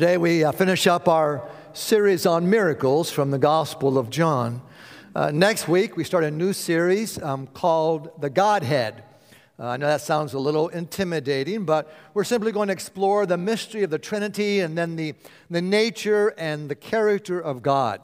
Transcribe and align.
Today 0.00 0.16
we 0.16 0.44
uh, 0.44 0.52
finish 0.52 0.86
up 0.86 1.08
our 1.08 1.42
series 1.72 2.24
on 2.24 2.48
miracles 2.48 3.10
from 3.10 3.32
the 3.32 3.38
Gospel 3.38 3.98
of 3.98 4.10
John. 4.10 4.62
Uh, 5.12 5.32
next 5.32 5.66
week 5.66 5.96
we 5.96 6.04
start 6.04 6.22
a 6.22 6.30
new 6.30 6.52
series 6.52 7.20
um, 7.20 7.48
called 7.48 8.12
The 8.20 8.30
Godhead. 8.30 9.02
Uh, 9.58 9.66
I 9.66 9.76
know 9.76 9.88
that 9.88 10.00
sounds 10.00 10.34
a 10.34 10.38
little 10.38 10.68
intimidating, 10.68 11.64
but 11.64 11.92
we're 12.14 12.22
simply 12.22 12.52
going 12.52 12.68
to 12.68 12.72
explore 12.72 13.26
the 13.26 13.36
mystery 13.36 13.82
of 13.82 13.90
the 13.90 13.98
Trinity 13.98 14.60
and 14.60 14.78
then 14.78 14.94
the, 14.94 15.16
the 15.50 15.60
nature 15.60 16.32
and 16.38 16.68
the 16.68 16.76
character 16.76 17.40
of 17.40 17.60
God. 17.60 18.00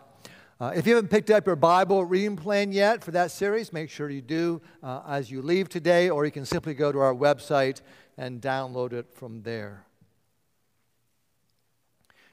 Uh, 0.59 0.73
if 0.75 0.89
you 0.89 0.97
haven't 0.97 1.11
picked 1.13 1.31
up 1.31 1.47
your 1.47 1.55
Bible 1.55 2.05
reading 2.05 2.35
plan 2.35 2.73
yet 2.73 3.05
for 3.05 3.13
that 3.13 3.31
series, 3.31 3.73
make 3.73 3.89
sure 3.89 4.11
you 4.11 4.21
do 4.21 4.61
uh, 4.83 5.03
as 5.07 5.31
you 5.31 5.43
leave 5.43 5.69
today, 5.69 6.11
or 6.11 6.25
you 6.25 6.33
can 6.33 6.45
simply 6.45 6.75
go 6.75 6.91
to 6.91 6.99
our 6.99 7.15
website 7.15 7.83
and 8.19 8.41
download 8.41 8.93
it 8.93 9.07
from 9.15 9.43
there. 9.43 9.87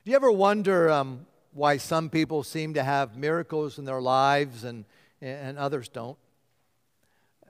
Do 0.04 0.09
you 0.09 0.15
ever 0.15 0.31
wonder 0.31 0.89
um, 0.89 1.27
why 1.54 1.78
some 1.78 2.09
people 2.09 2.42
seem 2.42 2.73
to 2.73 2.83
have 2.83 3.15
miracles 3.15 3.78
in 3.78 3.86
their 3.86 4.01
lives 4.01 4.64
and, 4.64 4.86
and 5.21 5.59
others 5.59 5.89
don't? 5.89 6.18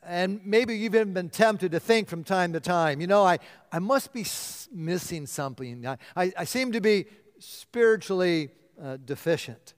And 0.03 0.41
maybe 0.43 0.77
you've 0.77 0.93
even 0.95 1.13
been 1.13 1.29
tempted 1.29 1.71
to 1.71 1.79
think 1.79 2.09
from 2.09 2.25
time 2.25 2.51
to 2.51 2.59
time, 2.59 2.99
you 2.99 3.07
know, 3.07 3.23
I, 3.23 3.39
I 3.71 3.79
must 3.79 4.11
be 4.11 4.25
missing 4.69 5.27
something. 5.27 5.87
I, 5.87 5.97
I, 6.13 6.33
I 6.39 6.43
seem 6.43 6.73
to 6.73 6.81
be 6.81 7.05
spiritually 7.39 8.49
uh, 8.83 8.97
deficient. 9.05 9.73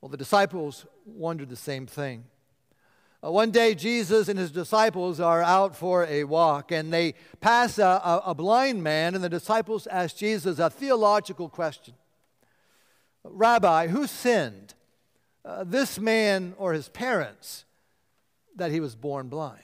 Well, 0.00 0.10
the 0.10 0.16
disciples 0.16 0.86
wondered 1.04 1.48
the 1.48 1.56
same 1.56 1.88
thing. 1.88 2.24
Uh, 3.22 3.30
one 3.30 3.50
day, 3.50 3.74
Jesus 3.74 4.28
and 4.28 4.38
his 4.38 4.50
disciples 4.50 5.20
are 5.20 5.42
out 5.42 5.76
for 5.76 6.06
a 6.06 6.24
walk, 6.24 6.72
and 6.72 6.92
they 6.92 7.14
pass 7.40 7.78
a, 7.78 7.84
a, 7.84 8.22
a 8.26 8.34
blind 8.34 8.82
man, 8.82 9.14
and 9.14 9.22
the 9.22 9.28
disciples 9.28 9.86
ask 9.88 10.16
Jesus 10.16 10.58
a 10.58 10.70
theological 10.70 11.48
question 11.48 11.94
Rabbi, 13.24 13.88
who 13.88 14.06
sinned, 14.06 14.74
uh, 15.44 15.64
this 15.64 15.98
man 15.98 16.54
or 16.56 16.72
his 16.72 16.88
parents, 16.88 17.66
that 18.56 18.70
he 18.70 18.80
was 18.80 18.96
born 18.96 19.28
blind? 19.28 19.60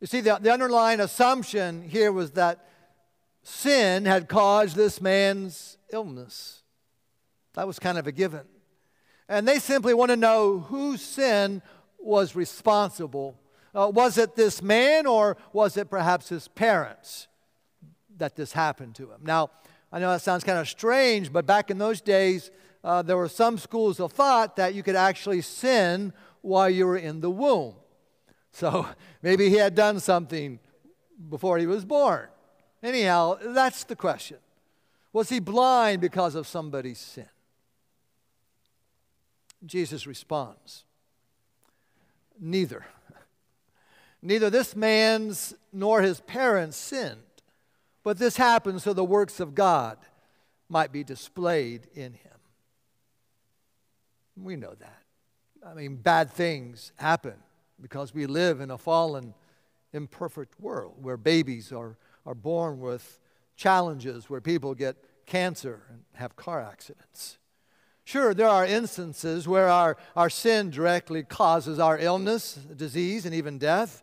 You 0.00 0.06
see, 0.06 0.20
the, 0.20 0.38
the 0.38 0.52
underlying 0.52 1.00
assumption 1.00 1.80
here 1.80 2.12
was 2.12 2.32
that 2.32 2.68
sin 3.42 4.04
had 4.04 4.28
caused 4.28 4.76
this 4.76 5.00
man's 5.00 5.78
illness. 5.90 6.62
That 7.54 7.66
was 7.66 7.78
kind 7.78 7.96
of 7.96 8.06
a 8.06 8.12
given. 8.12 8.42
And 9.28 9.48
they 9.48 9.58
simply 9.58 9.94
want 9.94 10.10
to 10.10 10.16
know 10.16 10.58
whose 10.58 11.00
sin 11.00 11.62
was 12.04 12.36
responsible. 12.36 13.38
Uh, 13.74 13.90
was 13.92 14.18
it 14.18 14.36
this 14.36 14.62
man 14.62 15.06
or 15.06 15.36
was 15.52 15.76
it 15.76 15.90
perhaps 15.90 16.28
his 16.28 16.48
parents 16.48 17.28
that 18.16 18.36
this 18.36 18.52
happened 18.52 18.94
to 18.96 19.10
him? 19.10 19.20
Now, 19.22 19.50
I 19.90 19.98
know 19.98 20.10
that 20.10 20.22
sounds 20.22 20.44
kind 20.44 20.58
of 20.58 20.68
strange, 20.68 21.32
but 21.32 21.46
back 21.46 21.70
in 21.70 21.78
those 21.78 22.00
days, 22.00 22.50
uh, 22.82 23.02
there 23.02 23.16
were 23.16 23.28
some 23.28 23.58
schools 23.58 23.98
of 24.00 24.12
thought 24.12 24.56
that 24.56 24.74
you 24.74 24.82
could 24.82 24.96
actually 24.96 25.40
sin 25.40 26.12
while 26.42 26.68
you 26.68 26.86
were 26.86 26.96
in 26.96 27.20
the 27.20 27.30
womb. 27.30 27.74
So 28.52 28.86
maybe 29.22 29.48
he 29.48 29.56
had 29.56 29.74
done 29.74 30.00
something 30.00 30.58
before 31.28 31.58
he 31.58 31.66
was 31.66 31.84
born. 31.84 32.28
Anyhow, 32.82 33.38
that's 33.40 33.84
the 33.84 33.96
question. 33.96 34.36
Was 35.12 35.28
he 35.28 35.40
blind 35.40 36.00
because 36.00 36.34
of 36.34 36.46
somebody's 36.46 36.98
sin? 36.98 37.28
Jesus 39.64 40.06
responds 40.06 40.84
Neither. 42.40 42.84
Neither 44.22 44.48
this 44.50 44.74
man's 44.74 45.54
nor 45.72 46.00
his 46.00 46.20
parents 46.20 46.76
sinned, 46.76 47.20
but 48.02 48.18
this 48.18 48.36
happened 48.36 48.80
so 48.80 48.92
the 48.92 49.04
works 49.04 49.38
of 49.38 49.54
God 49.54 49.98
might 50.68 50.92
be 50.92 51.04
displayed 51.04 51.86
in 51.94 52.14
him. 52.14 52.32
We 54.36 54.56
know 54.56 54.74
that. 54.74 55.02
I 55.64 55.74
mean, 55.74 55.96
bad 55.96 56.30
things 56.30 56.92
happen 56.96 57.34
because 57.80 58.14
we 58.14 58.26
live 58.26 58.60
in 58.60 58.70
a 58.70 58.78
fallen, 58.78 59.34
imperfect 59.92 60.58
world 60.58 60.94
where 61.00 61.16
babies 61.16 61.72
are, 61.72 61.96
are 62.26 62.34
born 62.34 62.80
with 62.80 63.18
challenges, 63.56 64.28
where 64.28 64.40
people 64.40 64.74
get 64.74 64.96
cancer 65.26 65.82
and 65.90 66.02
have 66.14 66.34
car 66.36 66.60
accidents. 66.60 67.38
Sure, 68.04 68.34
there 68.34 68.48
are 68.48 68.66
instances 68.66 69.48
where 69.48 69.68
our, 69.68 69.96
our 70.14 70.28
sin 70.28 70.70
directly 70.70 71.22
causes 71.22 71.78
our 71.78 71.98
illness, 71.98 72.54
disease, 72.76 73.24
and 73.24 73.34
even 73.34 73.58
death. 73.58 74.02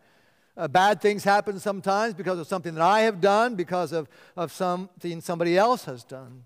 Uh, 0.58 0.68
bad 0.68 1.00
things 1.00 1.24
happen 1.24 1.60
sometimes 1.60 2.16
because 2.16 2.40
of 2.40 2.48
something 2.48 2.74
that 2.74 2.84
I 2.84 3.02
have 3.02 3.22
done, 3.22 3.56
because 3.56 3.92
of, 3.92 4.10
of 4.36 4.52
something 4.52 5.22
somebody 5.22 5.56
else 5.56 5.86
has 5.86 6.04
done. 6.04 6.46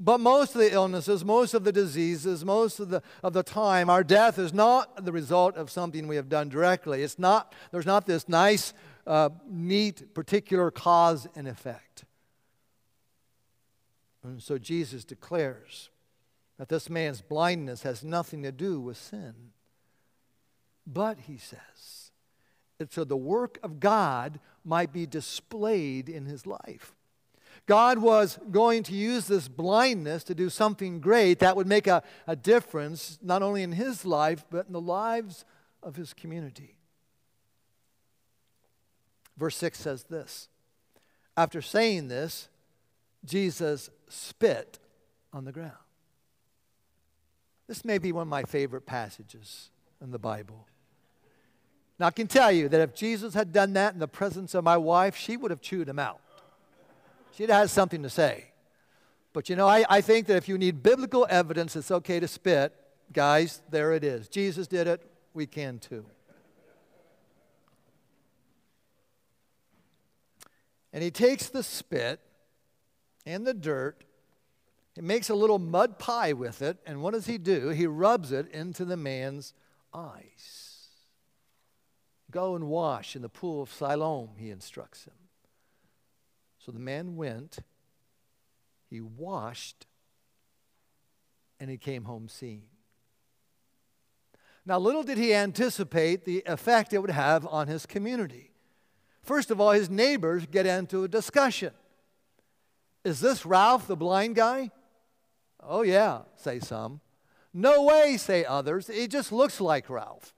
But 0.00 0.18
most 0.18 0.54
of 0.54 0.60
the 0.60 0.72
illnesses, 0.72 1.24
most 1.24 1.54
of 1.54 1.64
the 1.64 1.70
diseases, 1.70 2.44
most 2.44 2.80
of 2.80 2.88
the, 2.88 3.02
of 3.22 3.32
the 3.32 3.42
time, 3.42 3.88
our 3.88 4.02
death 4.02 4.38
is 4.38 4.52
not 4.52 5.04
the 5.04 5.12
result 5.12 5.56
of 5.56 5.70
something 5.70 6.08
we 6.08 6.16
have 6.16 6.28
done 6.28 6.48
directly. 6.48 7.02
It's 7.02 7.18
not, 7.18 7.54
there's 7.70 7.86
not 7.86 8.06
this 8.06 8.28
nice, 8.28 8.72
uh, 9.06 9.28
neat, 9.48 10.14
particular 10.14 10.70
cause 10.70 11.28
and 11.36 11.46
effect. 11.46 12.04
And 14.24 14.42
so 14.42 14.58
Jesus 14.58 15.04
declares 15.04 15.90
that 16.58 16.68
this 16.68 16.88
man's 16.88 17.20
blindness 17.20 17.82
has 17.82 18.04
nothing 18.04 18.42
to 18.42 18.52
do 18.52 18.80
with 18.80 18.96
sin. 18.96 19.34
But, 20.86 21.18
he 21.26 21.38
says, 21.38 22.12
it's 22.78 22.94
so 22.94 23.04
the 23.04 23.16
work 23.16 23.58
of 23.62 23.80
God 23.80 24.40
might 24.64 24.92
be 24.92 25.06
displayed 25.06 26.08
in 26.08 26.26
his 26.26 26.46
life. 26.46 26.94
God 27.66 27.98
was 27.98 28.38
going 28.50 28.82
to 28.84 28.94
use 28.94 29.26
this 29.26 29.48
blindness 29.48 30.22
to 30.24 30.34
do 30.34 30.50
something 30.50 31.00
great 31.00 31.38
that 31.38 31.56
would 31.56 31.66
make 31.66 31.86
a, 31.86 32.02
a 32.26 32.36
difference 32.36 33.18
not 33.22 33.42
only 33.42 33.62
in 33.62 33.72
his 33.72 34.04
life, 34.04 34.44
but 34.50 34.66
in 34.66 34.72
the 34.72 34.80
lives 34.80 35.44
of 35.82 35.96
his 35.96 36.12
community. 36.12 36.76
Verse 39.36 39.56
6 39.56 39.78
says 39.78 40.04
this 40.04 40.48
After 41.36 41.62
saying 41.62 42.08
this, 42.08 42.48
Jesus 43.24 43.88
spit 44.08 44.78
on 45.32 45.44
the 45.44 45.52
ground. 45.52 45.83
This 47.66 47.84
may 47.84 47.98
be 47.98 48.12
one 48.12 48.22
of 48.22 48.28
my 48.28 48.42
favorite 48.42 48.86
passages 48.86 49.70
in 50.02 50.10
the 50.10 50.18
Bible. 50.18 50.66
Now, 51.98 52.06
I 52.06 52.10
can 52.10 52.26
tell 52.26 52.50
you 52.50 52.68
that 52.68 52.80
if 52.80 52.94
Jesus 52.94 53.34
had 53.34 53.52
done 53.52 53.72
that 53.74 53.94
in 53.94 54.00
the 54.00 54.08
presence 54.08 54.54
of 54.54 54.64
my 54.64 54.76
wife, 54.76 55.16
she 55.16 55.36
would 55.36 55.50
have 55.50 55.60
chewed 55.60 55.88
him 55.88 55.98
out. 55.98 56.20
She'd 57.32 57.50
have 57.50 57.60
had 57.60 57.70
something 57.70 58.02
to 58.02 58.10
say. 58.10 58.46
But 59.32 59.48
you 59.48 59.56
know, 59.56 59.66
I, 59.66 59.84
I 59.88 60.00
think 60.00 60.26
that 60.26 60.36
if 60.36 60.48
you 60.48 60.58
need 60.58 60.82
biblical 60.82 61.26
evidence, 61.28 61.74
it's 61.76 61.90
okay 61.90 62.20
to 62.20 62.28
spit. 62.28 62.72
Guys, 63.12 63.62
there 63.70 63.92
it 63.92 64.04
is. 64.04 64.28
Jesus 64.28 64.66
did 64.66 64.86
it, 64.86 65.08
we 65.34 65.46
can 65.46 65.78
too. 65.78 66.04
And 70.92 71.02
he 71.02 71.10
takes 71.10 71.48
the 71.48 71.64
spit 71.64 72.20
and 73.26 73.44
the 73.44 73.54
dirt 73.54 74.03
he 74.94 75.00
makes 75.00 75.28
a 75.28 75.34
little 75.34 75.58
mud 75.58 75.98
pie 75.98 76.32
with 76.32 76.62
it, 76.62 76.78
and 76.86 77.02
what 77.02 77.14
does 77.14 77.26
he 77.26 77.36
do? 77.36 77.70
He 77.70 77.86
rubs 77.86 78.30
it 78.30 78.50
into 78.52 78.84
the 78.84 78.96
man's 78.96 79.52
eyes. 79.92 80.88
Go 82.30 82.54
and 82.54 82.68
wash 82.68 83.16
in 83.16 83.22
the 83.22 83.28
pool 83.28 83.62
of 83.62 83.72
Siloam, 83.72 84.30
he 84.36 84.50
instructs 84.50 85.04
him. 85.04 85.14
So 86.58 86.72
the 86.72 86.78
man 86.78 87.16
went, 87.16 87.58
he 88.88 89.00
washed, 89.00 89.86
and 91.58 91.68
he 91.68 91.76
came 91.76 92.04
home 92.04 92.28
seeing. 92.28 92.64
Now, 94.66 94.78
little 94.78 95.02
did 95.02 95.18
he 95.18 95.34
anticipate 95.34 96.24
the 96.24 96.42
effect 96.46 96.92
it 96.92 96.98
would 96.98 97.10
have 97.10 97.46
on 97.46 97.68
his 97.68 97.84
community. 97.84 98.52
First 99.22 99.50
of 99.50 99.60
all, 99.60 99.72
his 99.72 99.90
neighbors 99.90 100.46
get 100.46 100.66
into 100.66 101.04
a 101.04 101.08
discussion. 101.08 101.72
Is 103.04 103.20
this 103.20 103.44
Ralph, 103.44 103.86
the 103.86 103.96
blind 103.96 104.36
guy? 104.36 104.70
Oh, 105.66 105.82
yeah, 105.82 106.20
say 106.36 106.60
some. 106.60 107.00
No 107.52 107.84
way, 107.84 108.16
say 108.16 108.44
others. 108.44 108.88
It 108.88 109.10
just 109.10 109.30
looks 109.30 109.60
like 109.60 109.88
Ralph. 109.88 110.34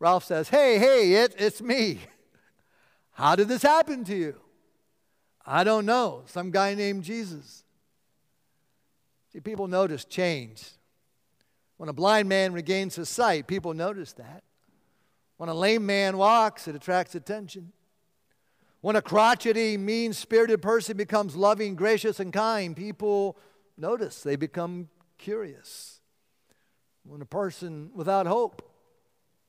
Ralph 0.00 0.24
says, 0.24 0.48
Hey, 0.48 0.78
hey, 0.78 1.14
it, 1.14 1.34
it's 1.38 1.60
me. 1.60 2.00
How 3.12 3.36
did 3.36 3.48
this 3.48 3.62
happen 3.62 4.04
to 4.04 4.16
you? 4.16 4.40
I 5.46 5.64
don't 5.64 5.86
know. 5.86 6.22
Some 6.26 6.50
guy 6.50 6.74
named 6.74 7.04
Jesus. 7.04 7.64
See, 9.32 9.40
people 9.40 9.66
notice 9.66 10.04
change. 10.04 10.68
When 11.76 11.88
a 11.88 11.92
blind 11.92 12.28
man 12.28 12.52
regains 12.52 12.96
his 12.96 13.08
sight, 13.08 13.46
people 13.46 13.72
notice 13.72 14.12
that. 14.14 14.42
When 15.36 15.48
a 15.48 15.54
lame 15.54 15.86
man 15.86 16.18
walks, 16.18 16.66
it 16.66 16.74
attracts 16.74 17.14
attention. 17.14 17.72
When 18.80 18.96
a 18.96 19.02
crotchety, 19.02 19.76
mean 19.76 20.12
spirited 20.12 20.60
person 20.60 20.96
becomes 20.96 21.36
loving, 21.36 21.76
gracious, 21.76 22.20
and 22.20 22.32
kind, 22.32 22.76
people 22.76 23.36
notice, 23.78 24.22
they 24.22 24.36
become 24.36 24.88
curious. 25.16 26.00
When 27.04 27.22
a 27.22 27.26
person 27.26 27.90
without 27.94 28.26
hope 28.26 28.62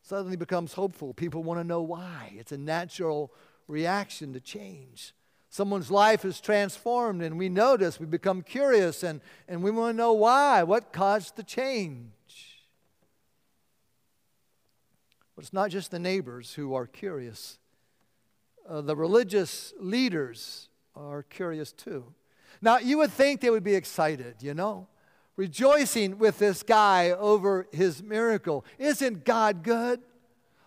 suddenly 0.01 0.37
becomes 0.37 0.73
hopeful, 0.73 1.13
people 1.13 1.43
want 1.43 1.59
to 1.59 1.63
know 1.63 1.81
why. 1.81 2.33
It's 2.37 2.51
a 2.51 2.57
natural 2.57 3.33
reaction 3.67 4.33
to 4.33 4.39
change. 4.39 5.13
Someone's 5.49 5.89
life 5.89 6.25
is 6.25 6.39
transformed, 6.39 7.23
and 7.23 7.37
we 7.37 7.49
notice, 7.49 7.99
we 7.99 8.05
become 8.05 8.43
curious, 8.43 9.03
and, 9.03 9.19
and 9.47 9.63
we 9.63 9.71
want 9.71 9.93
to 9.93 9.97
know 9.97 10.13
why. 10.13 10.63
What 10.63 10.93
caused 10.93 11.35
the 11.35 11.43
change? 11.43 12.11
But 15.35 15.43
it's 15.43 15.53
not 15.53 15.71
just 15.71 15.89
the 15.89 15.99
neighbors 15.99 16.53
who 16.53 16.75
are 16.75 16.85
curious, 16.85 17.57
uh, 18.67 18.81
the 18.81 18.95
religious 18.95 19.73
leaders 19.79 20.69
are 20.95 21.23
curious 21.23 21.71
too. 21.71 22.13
Now, 22.61 22.77
you 22.77 22.97
would 22.97 23.11
think 23.11 23.41
they 23.41 23.49
would 23.49 23.63
be 23.63 23.75
excited, 23.75 24.35
you 24.41 24.53
know, 24.53 24.87
rejoicing 25.35 26.17
with 26.17 26.39
this 26.39 26.63
guy 26.63 27.11
over 27.11 27.67
his 27.71 28.03
miracle. 28.03 28.65
Isn't 28.77 29.23
God 29.23 29.63
good? 29.63 30.01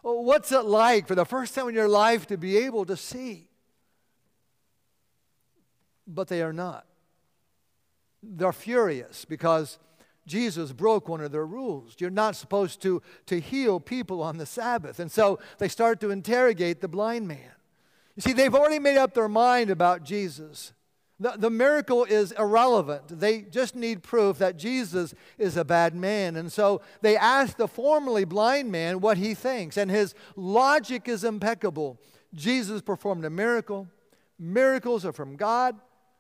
What's 0.03 0.51
it 0.51 0.65
like 0.65 1.07
for 1.07 1.15
the 1.15 1.27
first 1.27 1.55
time 1.55 1.69
in 1.69 1.75
your 1.75 1.89
life 1.89 2.27
to 2.29 2.37
be 2.37 2.57
able 2.59 2.85
to 2.87 2.97
see? 2.97 3.49
But 6.07 6.29
they 6.29 6.43
are 6.43 6.53
not. 6.53 6.87
They're 8.23 8.53
furious 8.53 9.25
because 9.25 9.79
Jesus 10.27 10.73
broke 10.73 11.09
one 11.09 11.21
of 11.21 11.33
their 11.33 11.47
rules. 11.47 11.97
You're 11.99 12.11
not 12.11 12.37
supposed 12.37 12.81
to, 12.83 13.03
to 13.27 13.41
heal 13.41 13.81
people 13.81 14.23
on 14.23 14.39
the 14.39 14.47
Sabbath. 14.47 14.99
And 15.01 15.11
so 15.11 15.39
they 15.59 15.69
start 15.69 16.01
to 16.01 16.11
interrogate 16.11 16.81
the 16.81 16.89
blind 16.89 17.29
man. 17.29 17.51
You 18.17 18.23
see, 18.23 18.33
they've 18.33 18.55
already 18.55 18.79
made 18.79 18.99
up 18.99 19.15
their 19.15 19.29
mind 19.29 19.71
about 19.71 20.05
Jesus. 20.05 20.73
The, 21.23 21.35
the 21.39 21.51
miracle 21.51 22.03
is 22.03 22.33
irrelevant. 22.33 23.21
They 23.21 23.43
just 23.43 23.77
need 23.77 24.03
proof 24.03 24.39
that 24.39 24.57
Jesus 24.57 25.15
is 25.39 25.57
a 25.57 25.65
bad 25.65 25.95
man. 25.95 26.35
And 26.35 26.51
so 26.51 26.81
they 27.01 27.17
ask 27.17 27.57
the 27.57 27.69
formerly 27.69 28.25
blind 28.25 28.73
man 28.73 28.99
what 29.01 29.19
he 29.19 29.33
thinks. 29.33 29.77
And 29.77 29.89
his 29.89 30.17
logic 30.35 31.07
is 31.07 31.23
impeccable. 31.23 32.01
Jesus 32.35 32.83
performed 32.83 33.25
a 33.25 33.31
miracle. 33.31 33.87
Miracles 34.37 35.07
are 35.07 35.13
from 35.13 35.37
God. 35.37 35.77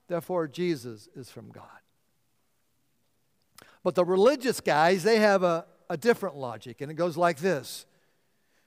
Therefore, 0.07 0.47
Jesus 0.47 1.09
is 1.17 1.29
from 1.29 1.51
God. 1.51 1.67
But 3.83 3.97
the 3.97 4.05
religious 4.05 4.61
guys, 4.61 5.03
they 5.03 5.17
have 5.17 5.43
a, 5.43 5.67
a 5.91 5.97
different 5.97 6.37
logic. 6.37 6.81
And 6.81 6.93
it 6.93 6.95
goes 6.95 7.17
like 7.17 7.39
this 7.39 7.87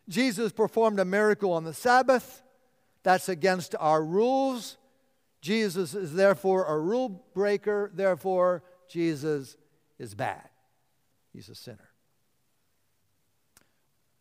Jesus 0.10 0.52
performed 0.52 1.00
a 1.00 1.06
miracle 1.06 1.54
on 1.54 1.64
the 1.64 1.74
Sabbath. 1.74 2.44
That's 3.04 3.30
against 3.30 3.74
our 3.80 4.04
rules. 4.04 4.76
Jesus 5.46 5.94
is 5.94 6.14
therefore 6.14 6.66
a 6.66 6.80
rule 6.80 7.24
breaker, 7.36 7.92
therefore, 7.94 8.64
Jesus 8.90 9.56
is 10.00 10.16
bad. 10.16 10.50
He's 11.34 11.50
a 11.50 11.54
sinner. 11.54 11.92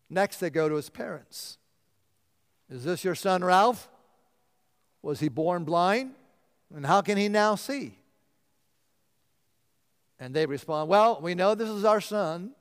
Next, 0.07 0.37
they 0.37 0.51
go 0.51 0.69
to 0.69 0.75
his 0.75 0.91
parents. 0.91 1.57
Is 2.69 2.83
this 2.83 3.03
your 3.03 3.15
son 3.15 3.43
Ralph? 3.43 3.89
Was 5.01 5.19
he 5.19 5.27
born 5.27 5.63
blind? 5.63 6.11
And 6.71 6.85
how 6.85 7.01
can 7.01 7.17
he 7.17 7.27
now 7.27 7.55
see? 7.55 7.97
And 10.19 10.31
they 10.31 10.45
respond, 10.45 10.89
Well, 10.89 11.21
we 11.23 11.33
know 11.33 11.55
this 11.55 11.69
is 11.69 11.85
our 11.85 12.01
son. 12.01 12.51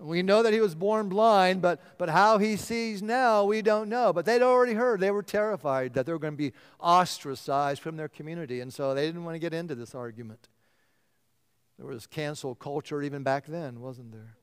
We 0.00 0.22
know 0.22 0.42
that 0.42 0.54
he 0.54 0.60
was 0.60 0.74
born 0.74 1.10
blind, 1.10 1.60
but, 1.60 1.80
but 1.98 2.08
how 2.08 2.38
he 2.38 2.56
sees 2.56 3.02
now, 3.02 3.44
we 3.44 3.60
don't 3.60 3.90
know. 3.90 4.14
But 4.14 4.24
they'd 4.24 4.40
already 4.40 4.72
heard. 4.72 4.98
They 4.98 5.10
were 5.10 5.22
terrified 5.22 5.92
that 5.92 6.06
they 6.06 6.12
were 6.12 6.18
going 6.18 6.32
to 6.32 6.38
be 6.38 6.52
ostracized 6.78 7.82
from 7.82 7.98
their 7.98 8.08
community, 8.08 8.60
and 8.60 8.72
so 8.72 8.94
they 8.94 9.04
didn't 9.04 9.24
want 9.24 9.34
to 9.34 9.38
get 9.38 9.52
into 9.52 9.74
this 9.74 9.94
argument. 9.94 10.48
There 11.78 11.86
was 11.86 12.06
cancel 12.06 12.54
culture 12.54 13.02
even 13.02 13.22
back 13.22 13.46
then, 13.46 13.80
wasn't 13.80 14.12
there? 14.12 14.36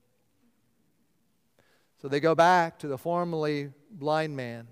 So 2.02 2.08
they 2.08 2.20
go 2.20 2.36
back 2.36 2.78
to 2.80 2.88
the 2.88 2.98
formerly 2.98 3.72
blind 3.90 4.36
man. 4.36 4.68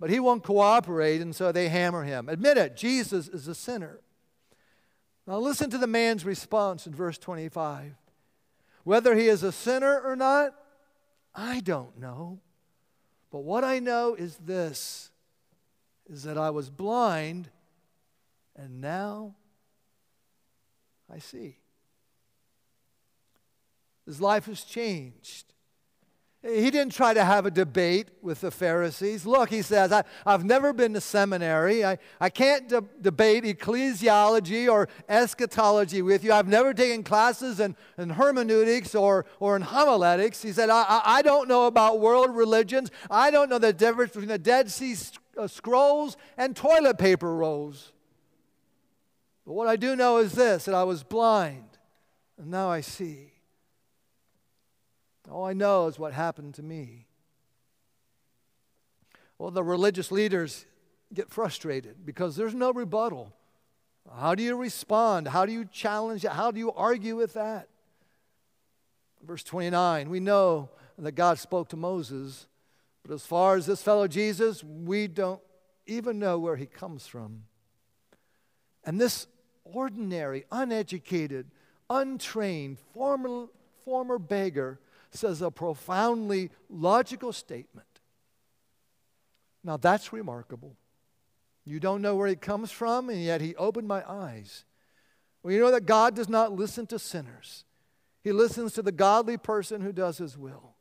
But 0.00 0.10
he 0.10 0.18
won't 0.18 0.42
cooperate, 0.42 1.20
and 1.20 1.34
so 1.34 1.52
they 1.52 1.68
hammer 1.68 2.02
him. 2.02 2.28
Admit 2.28 2.58
it, 2.58 2.76
Jesus 2.76 3.28
is 3.28 3.46
a 3.46 3.54
sinner. 3.54 4.00
Now 5.24 5.38
listen 5.38 5.70
to 5.70 5.78
the 5.78 5.86
man's 5.86 6.24
response 6.24 6.86
in 6.86 6.94
verse 6.94 7.16
25. 7.16 7.94
Whether 8.84 9.14
he 9.14 9.26
is 9.28 9.42
a 9.42 9.52
sinner 9.52 9.98
or 10.00 10.14
not, 10.14 10.54
I 11.34 11.60
don't 11.60 11.98
know. 11.98 12.40
But 13.32 13.40
what 13.40 13.64
I 13.64 13.80
know 13.80 14.14
is 14.14 14.36
this 14.36 15.10
is 16.08 16.22
that 16.22 16.38
I 16.38 16.50
was 16.50 16.70
blind 16.70 17.50
and 18.54 18.80
now 18.80 19.34
I 21.12 21.18
see. 21.18 21.58
His 24.06 24.20
life 24.20 24.46
has 24.46 24.62
changed. 24.62 25.52
He 26.44 26.70
didn't 26.70 26.92
try 26.92 27.14
to 27.14 27.24
have 27.24 27.46
a 27.46 27.50
debate 27.50 28.08
with 28.20 28.42
the 28.42 28.50
Pharisees. 28.50 29.24
Look, 29.24 29.48
he 29.48 29.62
says, 29.62 29.90
I, 29.90 30.04
have 30.26 30.44
never 30.44 30.74
been 30.74 30.92
to 30.92 31.00
seminary. 31.00 31.86
I, 31.86 31.96
I 32.20 32.28
can't 32.28 32.68
de- 32.68 32.84
debate 33.00 33.44
ecclesiology 33.44 34.70
or 34.70 34.90
eschatology 35.08 36.02
with 36.02 36.22
you. 36.22 36.34
I've 36.34 36.46
never 36.46 36.74
taken 36.74 37.02
classes 37.02 37.60
in, 37.60 37.74
in 37.96 38.10
hermeneutics 38.10 38.94
or, 38.94 39.24
or 39.40 39.56
in 39.56 39.62
homiletics. 39.62 40.42
He 40.42 40.52
said, 40.52 40.68
I, 40.68 41.00
I 41.02 41.22
don't 41.22 41.48
know 41.48 41.66
about 41.66 42.00
world 42.00 42.36
religions. 42.36 42.90
I 43.10 43.30
don't 43.30 43.48
know 43.48 43.58
the 43.58 43.72
difference 43.72 44.12
between 44.12 44.28
the 44.28 44.38
Dead 44.38 44.70
Sea 44.70 44.96
uh, 45.38 45.46
Scrolls 45.46 46.18
and 46.36 46.54
toilet 46.54 46.98
paper 46.98 47.34
rolls. 47.34 47.92
But 49.46 49.54
what 49.54 49.68
I 49.68 49.76
do 49.76 49.96
know 49.96 50.18
is 50.18 50.32
this 50.32 50.66
that 50.66 50.74
I 50.74 50.84
was 50.84 51.02
blind, 51.04 51.78
and 52.36 52.50
now 52.50 52.68
I 52.68 52.82
see. 52.82 53.33
All 55.30 55.44
I 55.44 55.52
know 55.52 55.86
is 55.86 55.98
what 55.98 56.12
happened 56.12 56.54
to 56.54 56.62
me. 56.62 57.06
Well, 59.38 59.50
the 59.50 59.64
religious 59.64 60.12
leaders 60.12 60.66
get 61.12 61.30
frustrated 61.30 62.04
because 62.04 62.36
there's 62.36 62.54
no 62.54 62.72
rebuttal. 62.72 63.32
How 64.12 64.34
do 64.34 64.42
you 64.42 64.56
respond? 64.56 65.28
How 65.28 65.46
do 65.46 65.52
you 65.52 65.64
challenge 65.64 66.24
it? 66.24 66.32
How 66.32 66.50
do 66.50 66.58
you 66.58 66.72
argue 66.72 67.16
with 67.16 67.34
that? 67.34 67.68
Verse 69.22 69.42
29 69.42 70.10
we 70.10 70.20
know 70.20 70.68
that 70.98 71.12
God 71.12 71.38
spoke 71.38 71.68
to 71.70 71.76
Moses, 71.76 72.46
but 73.02 73.12
as 73.12 73.26
far 73.26 73.56
as 73.56 73.66
this 73.66 73.82
fellow 73.82 74.06
Jesus, 74.06 74.62
we 74.62 75.08
don't 75.08 75.40
even 75.86 76.18
know 76.18 76.38
where 76.38 76.56
he 76.56 76.66
comes 76.66 77.06
from. 77.06 77.44
And 78.84 79.00
this 79.00 79.26
ordinary, 79.64 80.44
uneducated, 80.52 81.50
untrained, 81.88 82.78
former, 82.92 83.46
former 83.84 84.18
beggar 84.18 84.78
says 85.14 85.42
a 85.42 85.50
profoundly 85.50 86.50
logical 86.68 87.32
statement. 87.32 87.86
Now 89.62 89.76
that's 89.76 90.12
remarkable. 90.12 90.76
You 91.64 91.80
don't 91.80 92.02
know 92.02 92.14
where 92.14 92.28
he 92.28 92.36
comes 92.36 92.70
from, 92.70 93.08
and 93.08 93.22
yet 93.22 93.40
he 93.40 93.56
opened 93.56 93.88
my 93.88 94.08
eyes. 94.10 94.64
Well, 95.42 95.52
you 95.52 95.60
know 95.60 95.70
that 95.70 95.86
God 95.86 96.14
does 96.14 96.28
not 96.28 96.52
listen 96.52 96.86
to 96.88 96.98
sinners, 96.98 97.64
he 98.22 98.32
listens 98.32 98.72
to 98.74 98.82
the 98.82 98.92
godly 98.92 99.36
person 99.36 99.80
who 99.80 99.92
does 99.92 100.18
his 100.18 100.36
will. 100.36 100.74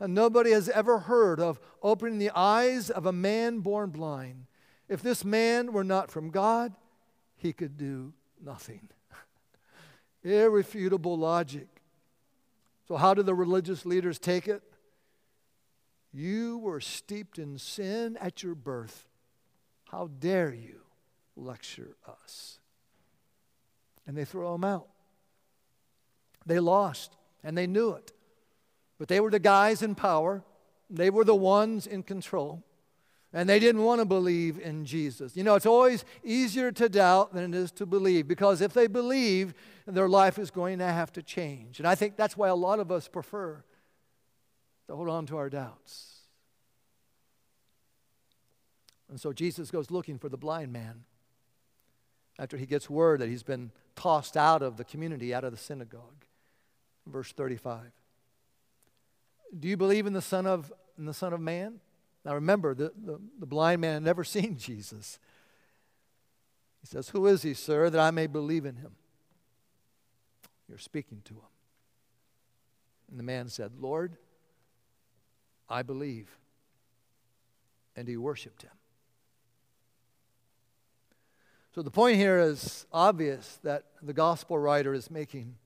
And 0.00 0.14
nobody 0.14 0.50
has 0.50 0.68
ever 0.68 0.98
heard 0.98 1.38
of 1.38 1.60
opening 1.80 2.18
the 2.18 2.32
eyes 2.34 2.90
of 2.90 3.06
a 3.06 3.12
man 3.12 3.60
born 3.60 3.90
blind. 3.90 4.46
If 4.88 5.00
this 5.00 5.24
man 5.24 5.72
were 5.72 5.84
not 5.84 6.10
from 6.10 6.30
God, 6.30 6.74
he 7.36 7.52
could 7.52 7.76
do 7.76 8.12
nothing. 8.44 8.88
Irrefutable 10.24 11.16
logic. 11.16 11.71
So, 12.92 12.98
how 12.98 13.14
do 13.14 13.22
the 13.22 13.34
religious 13.34 13.86
leaders 13.86 14.18
take 14.18 14.46
it? 14.46 14.62
You 16.12 16.58
were 16.58 16.78
steeped 16.78 17.38
in 17.38 17.56
sin 17.56 18.18
at 18.20 18.42
your 18.42 18.54
birth. 18.54 19.08
How 19.84 20.10
dare 20.18 20.52
you 20.52 20.82
lecture 21.34 21.96
us? 22.06 22.58
And 24.06 24.14
they 24.14 24.26
throw 24.26 24.54
him 24.54 24.64
out. 24.64 24.88
They 26.44 26.58
lost, 26.58 27.16
and 27.42 27.56
they 27.56 27.66
knew 27.66 27.92
it. 27.92 28.12
But 28.98 29.08
they 29.08 29.20
were 29.20 29.30
the 29.30 29.38
guys 29.38 29.80
in 29.80 29.94
power, 29.94 30.44
they 30.90 31.08
were 31.08 31.24
the 31.24 31.34
ones 31.34 31.86
in 31.86 32.02
control. 32.02 32.62
And 33.32 33.48
they 33.48 33.58
didn't 33.58 33.82
want 33.82 34.00
to 34.00 34.04
believe 34.04 34.58
in 34.58 34.84
Jesus. 34.84 35.36
You 35.36 35.44
know, 35.44 35.54
it's 35.54 35.66
always 35.66 36.04
easier 36.22 36.70
to 36.72 36.88
doubt 36.88 37.32
than 37.32 37.54
it 37.54 37.56
is 37.56 37.70
to 37.72 37.86
believe 37.86 38.28
because 38.28 38.60
if 38.60 38.74
they 38.74 38.86
believe, 38.86 39.54
their 39.86 40.08
life 40.08 40.38
is 40.38 40.50
going 40.50 40.78
to 40.78 40.86
have 40.86 41.12
to 41.12 41.22
change. 41.22 41.78
And 41.78 41.88
I 41.88 41.94
think 41.94 42.16
that's 42.16 42.36
why 42.36 42.48
a 42.48 42.54
lot 42.54 42.78
of 42.78 42.92
us 42.92 43.08
prefer 43.08 43.64
to 44.88 44.96
hold 44.96 45.08
on 45.08 45.26
to 45.26 45.36
our 45.36 45.48
doubts. 45.48 46.20
And 49.08 49.20
so 49.20 49.32
Jesus 49.32 49.70
goes 49.70 49.90
looking 49.90 50.18
for 50.18 50.28
the 50.28 50.38
blind 50.38 50.72
man 50.72 51.04
after 52.38 52.56
he 52.56 52.66
gets 52.66 52.88
word 52.88 53.20
that 53.20 53.28
he's 53.28 53.42
been 53.42 53.70
tossed 53.94 54.36
out 54.36 54.62
of 54.62 54.76
the 54.76 54.84
community, 54.84 55.34
out 55.34 55.44
of 55.44 55.52
the 55.52 55.58
synagogue. 55.58 56.24
Verse 57.06 57.32
35. 57.32 57.92
Do 59.58 59.68
you 59.68 59.76
believe 59.76 60.06
in 60.06 60.12
the 60.12 60.22
Son 60.22 60.46
of, 60.46 60.72
in 60.96 61.04
the 61.04 61.14
Son 61.14 61.32
of 61.32 61.40
Man? 61.40 61.80
Now 62.24 62.34
remember, 62.34 62.74
the, 62.74 62.92
the, 62.96 63.20
the 63.38 63.46
blind 63.46 63.80
man 63.80 63.94
had 63.94 64.02
never 64.02 64.24
seen 64.24 64.56
Jesus. 64.56 65.18
He 66.80 66.86
says, 66.86 67.08
Who 67.10 67.26
is 67.26 67.42
he, 67.42 67.54
sir, 67.54 67.90
that 67.90 68.00
I 68.00 68.10
may 68.10 68.26
believe 68.26 68.64
in 68.64 68.76
him? 68.76 68.92
You're 70.68 70.78
speaking 70.78 71.22
to 71.24 71.34
him. 71.34 71.52
And 73.10 73.18
the 73.18 73.24
man 73.24 73.48
said, 73.48 73.72
Lord, 73.78 74.16
I 75.68 75.82
believe. 75.82 76.30
And 77.94 78.08
he 78.08 78.16
worshiped 78.16 78.62
him. 78.62 78.70
So 81.74 81.82
the 81.82 81.90
point 81.90 82.16
here 82.16 82.38
is 82.38 82.86
obvious 82.92 83.58
that 83.62 83.84
the 84.02 84.12
gospel 84.12 84.58
writer 84.58 84.92
is 84.92 85.10
making. 85.10 85.56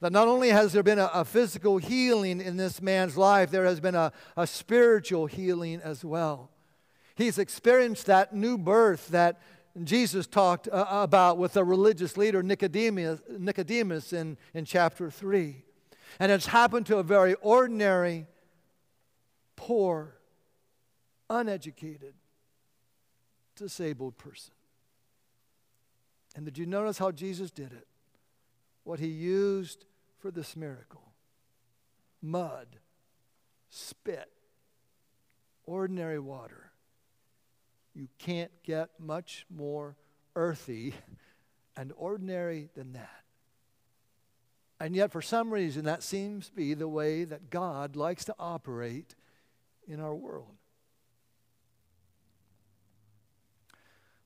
That 0.00 0.12
not 0.12 0.28
only 0.28 0.50
has 0.50 0.72
there 0.72 0.82
been 0.82 0.98
a, 0.98 1.10
a 1.12 1.24
physical 1.24 1.78
healing 1.78 2.40
in 2.40 2.56
this 2.56 2.80
man's 2.80 3.16
life, 3.16 3.50
there 3.50 3.64
has 3.64 3.80
been 3.80 3.96
a, 3.96 4.12
a 4.36 4.46
spiritual 4.46 5.26
healing 5.26 5.80
as 5.82 6.04
well. 6.04 6.50
He's 7.16 7.38
experienced 7.38 8.06
that 8.06 8.32
new 8.32 8.56
birth 8.56 9.08
that 9.08 9.40
Jesus 9.82 10.26
talked 10.26 10.68
uh, 10.68 10.86
about 10.88 11.36
with 11.36 11.54
the 11.54 11.64
religious 11.64 12.16
leader 12.16 12.44
Nicodemus, 12.44 13.20
Nicodemus 13.28 14.12
in, 14.12 14.36
in 14.54 14.64
chapter 14.64 15.10
3. 15.10 15.64
And 16.20 16.30
it's 16.30 16.46
happened 16.46 16.86
to 16.86 16.98
a 16.98 17.02
very 17.02 17.34
ordinary, 17.34 18.26
poor, 19.56 20.14
uneducated, 21.28 22.14
disabled 23.56 24.16
person. 24.16 24.54
And 26.36 26.44
did 26.44 26.56
you 26.56 26.66
notice 26.66 26.98
how 26.98 27.10
Jesus 27.10 27.50
did 27.50 27.72
it? 27.72 27.87
What 28.88 29.00
he 29.00 29.08
used 29.08 29.84
for 30.18 30.30
this 30.30 30.56
miracle 30.56 31.12
mud, 32.22 32.68
spit, 33.68 34.32
ordinary 35.64 36.18
water. 36.18 36.72
You 37.92 38.08
can't 38.16 38.50
get 38.62 38.88
much 38.98 39.44
more 39.54 39.98
earthy 40.34 40.94
and 41.76 41.92
ordinary 41.98 42.70
than 42.74 42.94
that. 42.94 43.24
And 44.80 44.96
yet, 44.96 45.12
for 45.12 45.20
some 45.20 45.50
reason, 45.52 45.84
that 45.84 46.02
seems 46.02 46.48
to 46.48 46.54
be 46.54 46.72
the 46.72 46.88
way 46.88 47.24
that 47.24 47.50
God 47.50 47.94
likes 47.94 48.24
to 48.24 48.34
operate 48.38 49.14
in 49.86 50.00
our 50.00 50.14
world. 50.14 50.56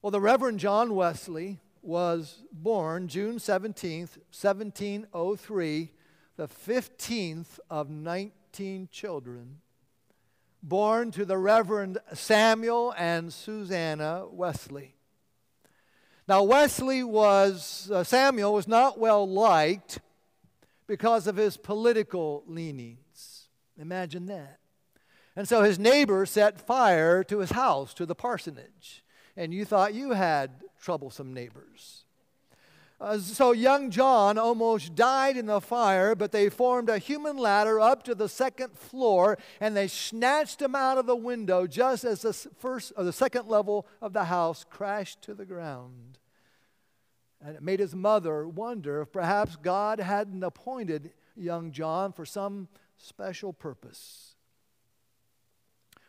Well, 0.00 0.12
the 0.12 0.20
Reverend 0.20 0.60
John 0.60 0.94
Wesley 0.94 1.58
was 1.82 2.42
born 2.52 3.08
June 3.08 3.36
17th, 3.36 4.16
1703, 4.30 5.90
the 6.36 6.48
15th 6.48 7.58
of 7.68 7.90
19 7.90 8.88
children, 8.90 9.60
born 10.62 11.10
to 11.10 11.24
the 11.24 11.36
Reverend 11.36 11.98
Samuel 12.14 12.94
and 12.96 13.32
Susanna 13.32 14.24
Wesley. 14.30 14.94
Now, 16.28 16.44
Wesley 16.44 17.02
was, 17.02 17.90
uh, 17.92 18.04
Samuel 18.04 18.54
was 18.54 18.68
not 18.68 18.98
well 18.98 19.28
liked 19.28 19.98
because 20.86 21.26
of 21.26 21.36
his 21.36 21.56
political 21.56 22.44
leanings. 22.46 23.48
Imagine 23.76 24.26
that. 24.26 24.60
And 25.34 25.48
so 25.48 25.62
his 25.62 25.78
neighbor 25.78 26.26
set 26.26 26.60
fire 26.60 27.24
to 27.24 27.38
his 27.38 27.50
house, 27.50 27.92
to 27.94 28.06
the 28.06 28.14
parsonage. 28.14 29.04
And 29.36 29.52
you 29.52 29.64
thought 29.64 29.94
you 29.94 30.10
had 30.10 30.50
troublesome 30.82 31.32
neighbors. 31.32 32.04
Uh, 33.00 33.18
so 33.18 33.50
young 33.52 33.90
John 33.90 34.38
almost 34.38 34.94
died 34.94 35.36
in 35.36 35.46
the 35.46 35.60
fire, 35.60 36.14
but 36.14 36.30
they 36.30 36.48
formed 36.48 36.88
a 36.88 36.98
human 36.98 37.36
ladder 37.36 37.80
up 37.80 38.02
to 38.04 38.14
the 38.14 38.28
second 38.28 38.78
floor 38.78 39.38
and 39.60 39.76
they 39.76 39.88
snatched 39.88 40.62
him 40.62 40.76
out 40.76 40.98
of 40.98 41.06
the 41.06 41.16
window 41.16 41.66
just 41.66 42.04
as 42.04 42.22
the 42.22 42.32
first 42.32 42.92
or 42.96 43.02
the 43.02 43.12
second 43.12 43.48
level 43.48 43.88
of 44.00 44.12
the 44.12 44.26
house 44.26 44.64
crashed 44.68 45.22
to 45.22 45.34
the 45.34 45.44
ground. 45.44 46.18
And 47.44 47.56
it 47.56 47.62
made 47.62 47.80
his 47.80 47.94
mother 47.94 48.46
wonder 48.46 49.02
if 49.02 49.10
perhaps 49.10 49.56
God 49.56 49.98
hadn't 49.98 50.44
appointed 50.44 51.10
young 51.34 51.72
John 51.72 52.12
for 52.12 52.24
some 52.24 52.68
special 52.96 53.52
purpose. 53.52 54.31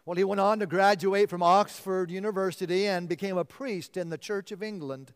Well, 0.06 0.18
he 0.18 0.26
went 0.26 0.42
on 0.42 0.60
to 0.60 0.66
graduate 0.66 1.30
from 1.30 1.42
Oxford 1.42 2.12
University 2.12 2.88
and 2.88 3.08
became 3.08 3.38
a 3.38 3.46
priest 3.46 3.96
in 3.96 4.10
the 4.10 4.18
Church 4.18 4.52
of 4.52 4.62
England. 4.62 5.14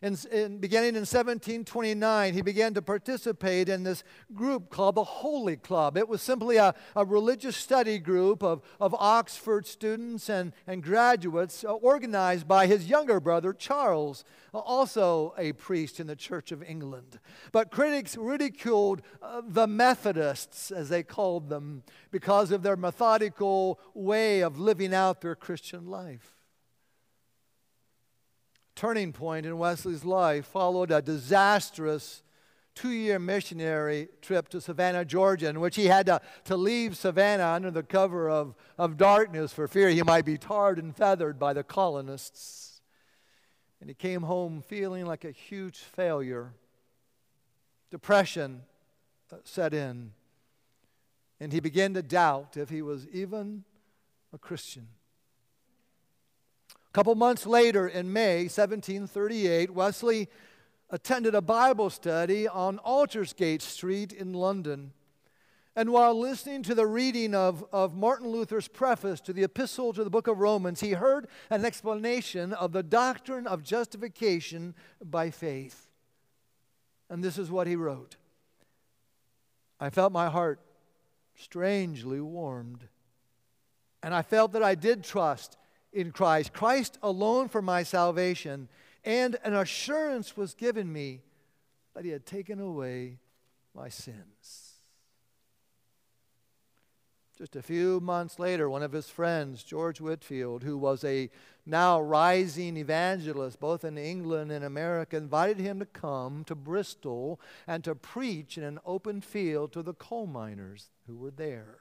In, 0.00 0.58
beginning 0.58 0.90
in 0.90 1.00
1729, 1.00 2.32
he 2.32 2.40
began 2.40 2.72
to 2.74 2.82
participate 2.82 3.68
in 3.68 3.82
this 3.82 4.04
group 4.32 4.70
called 4.70 4.94
the 4.94 5.02
Holy 5.02 5.56
Club. 5.56 5.96
It 5.96 6.08
was 6.08 6.22
simply 6.22 6.56
a, 6.56 6.72
a 6.94 7.04
religious 7.04 7.56
study 7.56 7.98
group 7.98 8.44
of, 8.44 8.62
of 8.78 8.94
Oxford 8.94 9.66
students 9.66 10.28
and, 10.28 10.52
and 10.68 10.84
graduates 10.84 11.64
uh, 11.64 11.72
organized 11.72 12.46
by 12.46 12.68
his 12.68 12.86
younger 12.86 13.18
brother, 13.18 13.52
Charles, 13.52 14.22
uh, 14.54 14.58
also 14.58 15.34
a 15.36 15.52
priest 15.54 15.98
in 15.98 16.06
the 16.06 16.14
Church 16.14 16.52
of 16.52 16.62
England. 16.62 17.18
But 17.50 17.72
critics 17.72 18.16
ridiculed 18.16 19.02
uh, 19.20 19.42
the 19.44 19.66
Methodists, 19.66 20.70
as 20.70 20.90
they 20.90 21.02
called 21.02 21.48
them, 21.48 21.82
because 22.12 22.52
of 22.52 22.62
their 22.62 22.76
methodical 22.76 23.80
way 23.94 24.42
of 24.42 24.60
living 24.60 24.94
out 24.94 25.22
their 25.22 25.34
Christian 25.34 25.88
life 25.88 26.37
turning 28.78 29.12
point 29.12 29.44
in 29.44 29.58
Wesley's 29.58 30.04
life 30.04 30.46
followed 30.46 30.92
a 30.92 31.02
disastrous 31.02 32.22
two 32.76 32.90
year 32.90 33.18
missionary 33.18 34.08
trip 34.22 34.48
to 34.50 34.60
Savannah, 34.60 35.04
Georgia, 35.04 35.48
in 35.48 35.58
which 35.58 35.74
he 35.74 35.86
had 35.86 36.06
to, 36.06 36.20
to 36.44 36.56
leave 36.56 36.96
Savannah 36.96 37.48
under 37.48 37.72
the 37.72 37.82
cover 37.82 38.30
of, 38.30 38.54
of 38.78 38.96
darkness 38.96 39.52
for 39.52 39.66
fear 39.66 39.88
he 39.88 40.04
might 40.04 40.24
be 40.24 40.38
tarred 40.38 40.78
and 40.78 40.94
feathered 40.94 41.40
by 41.40 41.52
the 41.52 41.64
colonists. 41.64 42.80
And 43.80 43.90
he 43.90 43.94
came 43.94 44.22
home 44.22 44.62
feeling 44.62 45.06
like 45.06 45.24
a 45.24 45.32
huge 45.32 45.78
failure. 45.78 46.52
Depression 47.90 48.62
uh, 49.32 49.38
set 49.42 49.74
in, 49.74 50.12
and 51.40 51.52
he 51.52 51.58
began 51.58 51.94
to 51.94 52.02
doubt 52.02 52.56
if 52.56 52.70
he 52.70 52.82
was 52.82 53.08
even 53.08 53.64
a 54.32 54.38
Christian. 54.38 54.86
Couple 56.98 57.14
months 57.14 57.46
later, 57.46 57.86
in 57.86 58.12
May 58.12 58.48
1738, 58.48 59.70
Wesley 59.70 60.28
attended 60.90 61.32
a 61.32 61.40
Bible 61.40 61.90
study 61.90 62.48
on 62.48 62.80
Aldersgate 62.80 63.62
Street 63.62 64.12
in 64.12 64.32
London. 64.32 64.90
And 65.76 65.90
while 65.90 66.18
listening 66.18 66.64
to 66.64 66.74
the 66.74 66.88
reading 66.88 67.36
of, 67.36 67.64
of 67.72 67.94
Martin 67.94 68.26
Luther's 68.26 68.66
preface 68.66 69.20
to 69.20 69.32
the 69.32 69.44
epistle 69.44 69.92
to 69.92 70.02
the 70.02 70.10
book 70.10 70.26
of 70.26 70.40
Romans, 70.40 70.80
he 70.80 70.90
heard 70.90 71.28
an 71.50 71.64
explanation 71.64 72.52
of 72.52 72.72
the 72.72 72.82
doctrine 72.82 73.46
of 73.46 73.62
justification 73.62 74.74
by 75.00 75.30
faith. 75.30 75.90
And 77.08 77.22
this 77.22 77.38
is 77.38 77.48
what 77.48 77.68
he 77.68 77.76
wrote 77.76 78.16
I 79.78 79.90
felt 79.90 80.12
my 80.12 80.28
heart 80.30 80.58
strangely 81.36 82.20
warmed. 82.20 82.88
And 84.02 84.12
I 84.12 84.22
felt 84.22 84.50
that 84.50 84.64
I 84.64 84.74
did 84.74 85.04
trust 85.04 85.58
in 85.92 86.12
Christ, 86.12 86.52
Christ 86.52 86.98
alone 87.02 87.48
for 87.48 87.62
my 87.62 87.82
salvation, 87.82 88.68
and 89.04 89.36
an 89.44 89.54
assurance 89.54 90.36
was 90.36 90.54
given 90.54 90.92
me 90.92 91.22
that 91.94 92.04
He 92.04 92.10
had 92.10 92.26
taken 92.26 92.60
away 92.60 93.18
my 93.74 93.88
sins. 93.88 94.68
Just 97.38 97.54
a 97.54 97.62
few 97.62 98.00
months 98.00 98.40
later, 98.40 98.68
one 98.68 98.82
of 98.82 98.90
his 98.90 99.08
friends, 99.08 99.62
George 99.62 100.00
Whitefield, 100.00 100.64
who 100.64 100.76
was 100.76 101.04
a 101.04 101.30
now 101.64 102.00
rising 102.00 102.76
evangelist 102.76 103.60
both 103.60 103.84
in 103.84 103.96
England 103.96 104.50
and 104.50 104.64
America, 104.64 105.16
invited 105.16 105.58
him 105.58 105.78
to 105.78 105.86
come 105.86 106.42
to 106.46 106.56
Bristol 106.56 107.40
and 107.68 107.84
to 107.84 107.94
preach 107.94 108.58
in 108.58 108.64
an 108.64 108.80
open 108.84 109.20
field 109.20 109.70
to 109.72 109.84
the 109.84 109.94
coal 109.94 110.26
miners 110.26 110.90
who 111.06 111.16
were 111.16 111.30
there. 111.30 111.78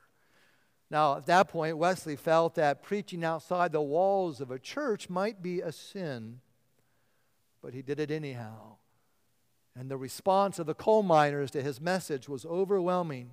Now, 0.89 1.17
at 1.17 1.25
that 1.25 1.49
point, 1.49 1.77
Wesley 1.77 2.15
felt 2.15 2.55
that 2.55 2.81
preaching 2.81 3.23
outside 3.23 3.71
the 3.71 3.81
walls 3.81 4.39
of 4.39 4.51
a 4.51 4.59
church 4.59 5.09
might 5.09 5.41
be 5.41 5.59
a 5.59 5.71
sin, 5.71 6.39
but 7.61 7.73
he 7.73 7.81
did 7.81 7.99
it 7.99 8.09
anyhow. 8.09 8.77
And 9.75 9.91
the 9.91 9.97
response 9.97 10.59
of 10.59 10.65
the 10.65 10.73
coal 10.73 11.03
miners 11.03 11.51
to 11.51 11.61
his 11.61 11.81
message 11.81 12.29
was 12.29 12.45
overwhelming. 12.45 13.31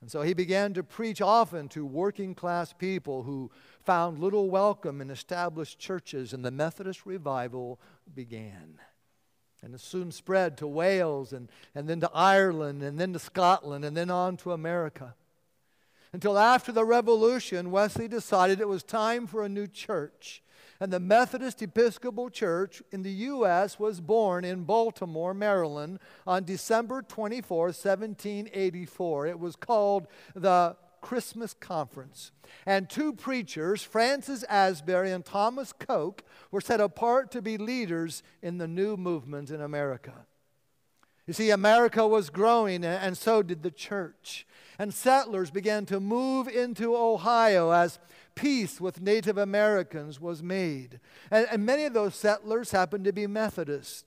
And 0.00 0.10
so 0.10 0.22
he 0.22 0.34
began 0.34 0.72
to 0.74 0.84
preach 0.84 1.20
often 1.20 1.68
to 1.70 1.84
working 1.84 2.34
class 2.34 2.72
people 2.72 3.24
who 3.24 3.50
found 3.84 4.20
little 4.20 4.48
welcome 4.48 5.00
in 5.00 5.10
established 5.10 5.78
churches, 5.78 6.32
and 6.32 6.44
the 6.44 6.50
Methodist 6.50 7.06
revival 7.06 7.80
began. 8.14 8.78
And 9.62 9.74
it 9.74 9.80
soon 9.80 10.12
spread 10.12 10.58
to 10.58 10.66
Wales, 10.68 11.32
and, 11.32 11.50
and 11.74 11.88
then 11.88 12.00
to 12.00 12.10
Ireland, 12.14 12.82
and 12.84 13.00
then 13.00 13.12
to 13.14 13.18
Scotland, 13.18 13.84
and 13.84 13.96
then 13.96 14.10
on 14.10 14.36
to 14.38 14.52
America. 14.52 15.16
Until 16.16 16.38
after 16.38 16.72
the 16.72 16.86
Revolution, 16.86 17.70
Wesley 17.70 18.08
decided 18.08 18.58
it 18.58 18.68
was 18.68 18.82
time 18.82 19.26
for 19.26 19.44
a 19.44 19.50
new 19.50 19.66
church. 19.66 20.42
And 20.80 20.90
the 20.90 20.98
Methodist 20.98 21.60
Episcopal 21.60 22.30
Church 22.30 22.82
in 22.90 23.02
the 23.02 23.12
U.S. 23.12 23.78
was 23.78 24.00
born 24.00 24.42
in 24.42 24.64
Baltimore, 24.64 25.34
Maryland 25.34 25.98
on 26.26 26.44
December 26.44 27.02
24, 27.02 27.64
1784. 27.64 29.26
It 29.26 29.38
was 29.38 29.56
called 29.56 30.06
the 30.34 30.78
Christmas 31.02 31.52
Conference. 31.52 32.32
And 32.64 32.88
two 32.88 33.12
preachers, 33.12 33.82
Francis 33.82 34.42
Asbury 34.44 35.12
and 35.12 35.22
Thomas 35.22 35.74
Coke, 35.74 36.24
were 36.50 36.62
set 36.62 36.80
apart 36.80 37.30
to 37.32 37.42
be 37.42 37.58
leaders 37.58 38.22
in 38.40 38.56
the 38.56 38.66
new 38.66 38.96
movement 38.96 39.50
in 39.50 39.60
America. 39.60 40.24
You 41.26 41.32
see, 41.32 41.50
America 41.50 42.06
was 42.06 42.30
growing, 42.30 42.84
and 42.84 43.18
so 43.18 43.42
did 43.42 43.62
the 43.62 43.70
church 43.70 44.46
and 44.78 44.92
settlers 44.92 45.50
began 45.50 45.86
to 45.86 46.00
move 46.00 46.48
into 46.48 46.96
Ohio 46.96 47.70
as 47.70 47.98
peace 48.34 48.80
with 48.80 49.00
Native 49.00 49.38
Americans 49.38 50.20
was 50.20 50.42
made. 50.42 51.00
And, 51.30 51.46
and 51.50 51.64
many 51.64 51.84
of 51.84 51.94
those 51.94 52.14
settlers 52.14 52.70
happened 52.70 53.04
to 53.04 53.12
be 53.12 53.26
Methodist, 53.26 54.06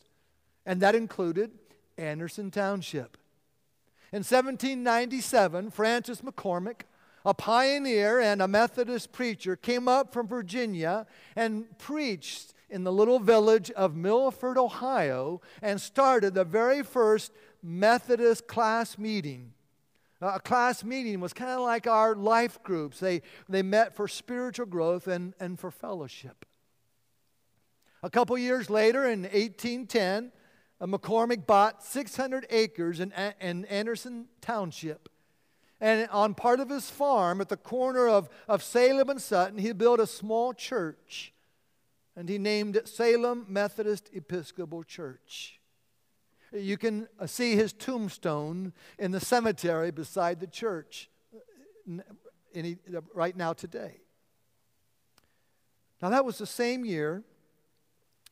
and 0.65 0.81
that 0.81 0.95
included 0.95 1.51
Anderson 1.97 2.51
Township. 2.51 3.17
In 4.11 4.19
1797, 4.19 5.71
Francis 5.71 6.21
McCormick, 6.21 6.81
a 7.25 7.33
pioneer 7.33 8.19
and 8.19 8.41
a 8.41 8.47
Methodist 8.47 9.11
preacher, 9.11 9.55
came 9.55 9.87
up 9.87 10.13
from 10.13 10.27
Virginia 10.27 11.05
and 11.35 11.77
preached 11.77 12.53
in 12.69 12.83
the 12.83 12.91
little 12.91 13.19
village 13.19 13.71
of 13.71 13.95
Milford, 13.95 14.57
Ohio, 14.57 15.41
and 15.61 15.79
started 15.79 16.33
the 16.33 16.43
very 16.43 16.83
first 16.83 17.31
Methodist 17.61 18.47
class 18.47 18.97
meeting. 18.97 19.53
Uh, 20.21 20.33
a 20.35 20.39
class 20.39 20.83
meeting 20.83 21.19
was 21.19 21.33
kind 21.33 21.51
of 21.51 21.61
like 21.61 21.87
our 21.87 22.15
life 22.15 22.61
groups. 22.63 22.99
They, 22.99 23.21
they 23.47 23.61
met 23.61 23.95
for 23.95 24.07
spiritual 24.07 24.65
growth 24.65 25.07
and, 25.07 25.33
and 25.39 25.59
for 25.59 25.71
fellowship. 25.71 26.45
A 28.03 28.09
couple 28.09 28.37
years 28.37 28.69
later, 28.69 29.05
in 29.05 29.23
1810, 29.23 30.31
uh, 30.81 30.85
McCormick 30.85 31.45
bought 31.45 31.83
600 31.83 32.47
acres 32.49 32.99
in, 32.99 33.13
in 33.41 33.65
Anderson 33.65 34.27
Township. 34.41 35.09
And 35.81 36.09
on 36.11 36.33
part 36.33 36.59
of 36.59 36.69
his 36.69 36.89
farm, 36.89 37.39
at 37.39 37.49
the 37.49 37.57
corner 37.57 38.07
of, 38.07 38.29
of 38.47 38.61
Salem 38.61 39.09
and 39.09 39.21
Sutton, 39.21 39.57
he 39.57 39.71
built 39.71 39.99
a 39.99 40.07
small 40.07 40.53
church. 40.53 41.33
And 42.19 42.27
he 42.27 42.37
named 42.37 42.75
it 42.75 42.89
Salem 42.89 43.45
Methodist 43.47 44.09
Episcopal 44.13 44.83
Church. 44.83 45.57
You 46.51 46.77
can 46.77 47.07
uh, 47.17 47.27
see 47.27 47.55
his 47.55 47.71
tombstone 47.71 48.73
in 48.97 49.11
the 49.11 49.21
cemetery 49.21 49.89
beside 49.91 50.41
the 50.41 50.47
church 50.47 51.09
uh, 51.89 52.01
right 53.13 53.37
now 53.37 53.53
today. 53.53 54.01
Now, 56.01 56.09
that 56.09 56.25
was 56.25 56.37
the 56.37 56.45
same 56.45 56.83
year 56.83 57.23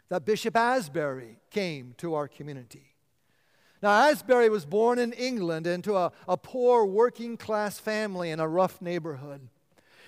that 0.09 0.25
Bishop 0.25 0.57
Asbury 0.57 1.39
came 1.49 1.93
to 1.99 2.13
our 2.13 2.27
community. 2.27 2.93
Now, 3.81 4.09
Asbury 4.09 4.49
was 4.49 4.65
born 4.65 4.99
in 4.99 5.13
England 5.13 5.65
into 5.65 5.95
a, 5.95 6.11
a 6.27 6.35
poor 6.35 6.85
working 6.85 7.37
class 7.37 7.79
family 7.79 8.31
in 8.31 8.41
a 8.41 8.49
rough 8.49 8.81
neighborhood. 8.81 9.47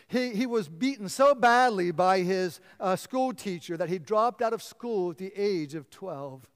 He, 0.10 0.32
he 0.32 0.48
was 0.48 0.68
beaten 0.68 1.08
so 1.08 1.36
badly 1.36 1.92
by 1.92 2.22
his 2.22 2.60
uh, 2.80 2.96
school 2.96 3.32
teacher 3.32 3.78
that 3.78 3.90
he 3.90 4.00
dropped 4.00 4.42
out 4.42 4.54
of 4.54 4.64
school 4.64 5.12
at 5.12 5.20
the 5.20 5.32
age 5.36 5.76
of 5.76 5.92
12. 5.92 6.50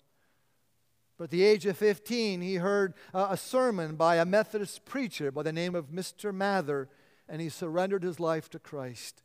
But 1.20 1.26
at 1.26 1.30
the 1.30 1.44
age 1.44 1.68
of 1.68 1.78
15, 1.78 2.42
he 2.42 2.56
heard 2.56 2.96
uh, 3.14 3.28
a 3.30 3.38
sermon 3.38 3.96
by 3.96 4.16
a 4.16 4.26
Methodist 4.26 4.86
preacher 4.86 5.32
by 5.32 5.44
the 5.44 5.54
name 5.54 5.76
of 5.76 5.92
Mr. 5.92 6.34
Mather, 6.34 6.90
and 7.30 7.40
he 7.40 7.50
surrendered 7.50 8.02
his 8.02 8.20
life 8.20 8.50
to 8.50 8.60
Christ. 8.60 9.22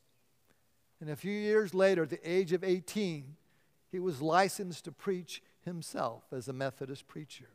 And 1.01 1.09
a 1.09 1.17
few 1.17 1.33
years 1.33 1.73
later, 1.73 2.03
at 2.03 2.11
the 2.11 2.31
age 2.31 2.53
of 2.53 2.63
18, 2.63 3.35
he 3.91 3.99
was 3.99 4.21
licensed 4.21 4.85
to 4.85 4.93
preach 4.93 5.43
himself 5.65 6.25
as 6.33 6.49
a 6.49 6.53
Methodist 6.53 7.09
preacher. 7.09 7.49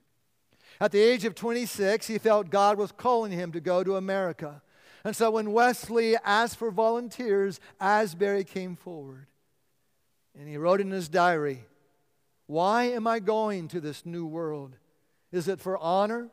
At 0.81 0.91
the 0.91 1.01
age 1.01 1.23
of 1.23 1.35
26, 1.35 2.07
he 2.07 2.17
felt 2.17 2.49
God 2.49 2.79
was 2.79 2.91
calling 2.91 3.31
him 3.31 3.51
to 3.51 3.59
go 3.59 3.83
to 3.83 3.95
America. 3.95 4.63
And 5.03 5.15
so 5.15 5.31
when 5.31 5.51
Wesley 5.51 6.15
asked 6.23 6.57
for 6.57 6.71
volunteers, 6.71 7.59
Asbury 7.79 8.43
came 8.43 8.75
forward. 8.75 9.27
And 10.37 10.47
he 10.47 10.57
wrote 10.57 10.81
in 10.81 10.91
his 10.91 11.09
diary, 11.09 11.65
why 12.47 12.85
am 12.85 13.05
I 13.05 13.19
going 13.19 13.67
to 13.69 13.79
this 13.79 14.05
new 14.05 14.25
world? 14.25 14.75
Is 15.31 15.47
it 15.47 15.59
for 15.59 15.77
honor 15.77 16.29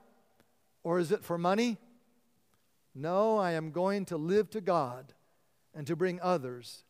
or 0.82 0.98
is 0.98 1.12
it 1.12 1.24
for 1.24 1.38
money? 1.38 1.78
No, 2.94 3.38
I 3.38 3.52
am 3.52 3.70
going 3.70 4.04
to 4.06 4.16
live 4.16 4.50
to 4.50 4.60
God 4.60 5.12
and 5.74 5.86
to 5.86 5.96
bring 5.96 6.20
others 6.20 6.84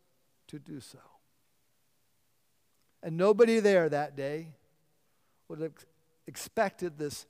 to 0.49 0.59
do 0.59 0.81
so. 0.81 0.99
And 3.03 3.17
nobody 3.17 3.61
there 3.61 3.89
that 3.89 4.17
day 4.17 4.49
would 5.49 5.61
have 5.61 5.73
expected 6.27 6.99
this 6.99 7.27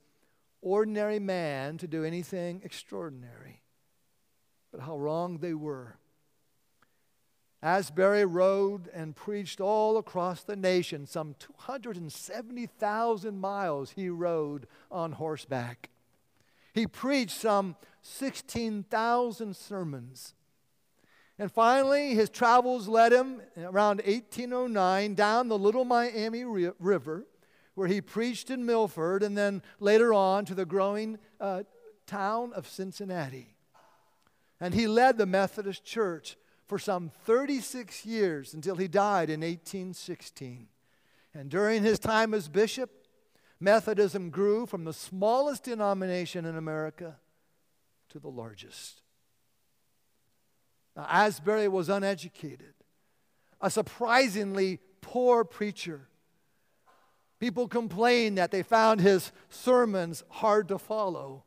ordinary 0.61 1.19
man 1.19 1.77
to 1.79 1.87
do 1.87 2.03
anything 2.03 2.61
extraordinary. 2.63 3.60
But 4.71 4.81
how 4.81 4.97
wrong 4.97 5.39
they 5.39 5.53
were. 5.53 5.97
Asbury 7.63 8.25
rode 8.25 8.87
and 8.87 9.15
preached 9.15 9.61
all 9.61 9.97
across 9.97 10.43
the 10.43 10.55
nation. 10.55 11.05
Some 11.05 11.35
270,000 11.37 13.39
miles 13.39 13.91
he 13.91 14.09
rode 14.09 14.65
on 14.89 15.13
horseback. 15.13 15.89
He 16.73 16.87
preached 16.87 17.39
some 17.39 17.75
16,000 18.01 19.55
sermons. 19.55 20.33
And 21.37 21.51
finally, 21.51 22.15
his 22.15 22.29
travels 22.29 22.87
led 22.87 23.11
him 23.11 23.41
around 23.57 24.01
1809 24.05 25.13
down 25.13 25.47
the 25.47 25.57
Little 25.57 25.85
Miami 25.85 26.43
River, 26.43 27.25
where 27.75 27.87
he 27.87 28.01
preached 28.01 28.49
in 28.49 28.65
Milford, 28.65 29.23
and 29.23 29.37
then 29.37 29.61
later 29.79 30.13
on 30.13 30.45
to 30.45 30.55
the 30.55 30.65
growing 30.65 31.19
uh, 31.39 31.63
town 32.05 32.53
of 32.53 32.67
Cincinnati. 32.67 33.55
And 34.61 34.75
he 34.75 34.87
led 34.87 35.17
the 35.17 35.25
Methodist 35.25 35.83
Church 35.83 36.37
for 36.67 36.77
some 36.77 37.11
36 37.25 38.05
years 38.05 38.53
until 38.53 38.75
he 38.75 38.87
died 38.87 39.29
in 39.29 39.41
1816. 39.41 40.67
And 41.33 41.49
during 41.49 41.81
his 41.83 41.97
time 41.99 42.33
as 42.33 42.47
bishop, 42.47 43.07
Methodism 43.59 44.29
grew 44.29 44.65
from 44.65 44.85
the 44.85 44.93
smallest 44.93 45.63
denomination 45.63 46.45
in 46.45 46.55
America 46.55 47.17
to 48.09 48.19
the 48.19 48.29
largest. 48.29 49.01
Now, 50.95 51.07
Asbury 51.09 51.67
was 51.67 51.89
uneducated, 51.89 52.73
a 53.61 53.69
surprisingly 53.69 54.79
poor 55.01 55.43
preacher. 55.43 56.07
People 57.39 57.67
complained 57.67 58.37
that 58.37 58.51
they 58.51 58.61
found 58.61 59.01
his 59.01 59.31
sermons 59.49 60.23
hard 60.29 60.67
to 60.67 60.77
follow. 60.77 61.45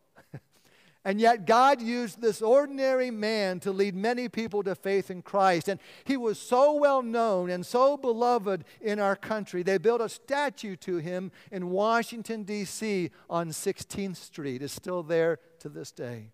And 1.07 1.21
yet, 1.21 1.45
God 1.45 1.83
used 1.83 2.23
this 2.23 2.41
ordinary 2.41 3.11
man 3.11 3.61
to 3.61 3.73
lead 3.73 3.95
many 3.95 4.27
people 4.31 4.63
to 4.63 4.75
faith 4.75 5.11
in 5.11 5.21
Christ. 5.21 5.69
And 5.69 5.79
he 6.05 6.17
was 6.17 6.39
so 6.39 6.73
well 6.73 7.03
known 7.03 7.51
and 7.51 7.65
so 7.65 7.99
beloved 7.99 8.65
in 8.81 8.99
our 8.99 9.15
country, 9.15 9.63
they 9.63 9.77
built 9.77 10.01
a 10.01 10.09
statue 10.09 10.77
to 10.77 10.97
him 10.97 11.31
in 11.53 11.69
Washington, 11.69 12.45
D.C. 12.45 13.11
on 13.29 13.51
16th 13.51 14.17
Street. 14.17 14.63
It's 14.63 14.73
still 14.73 15.03
there 15.03 15.41
to 15.59 15.69
this 15.69 15.93
day. 15.93 16.31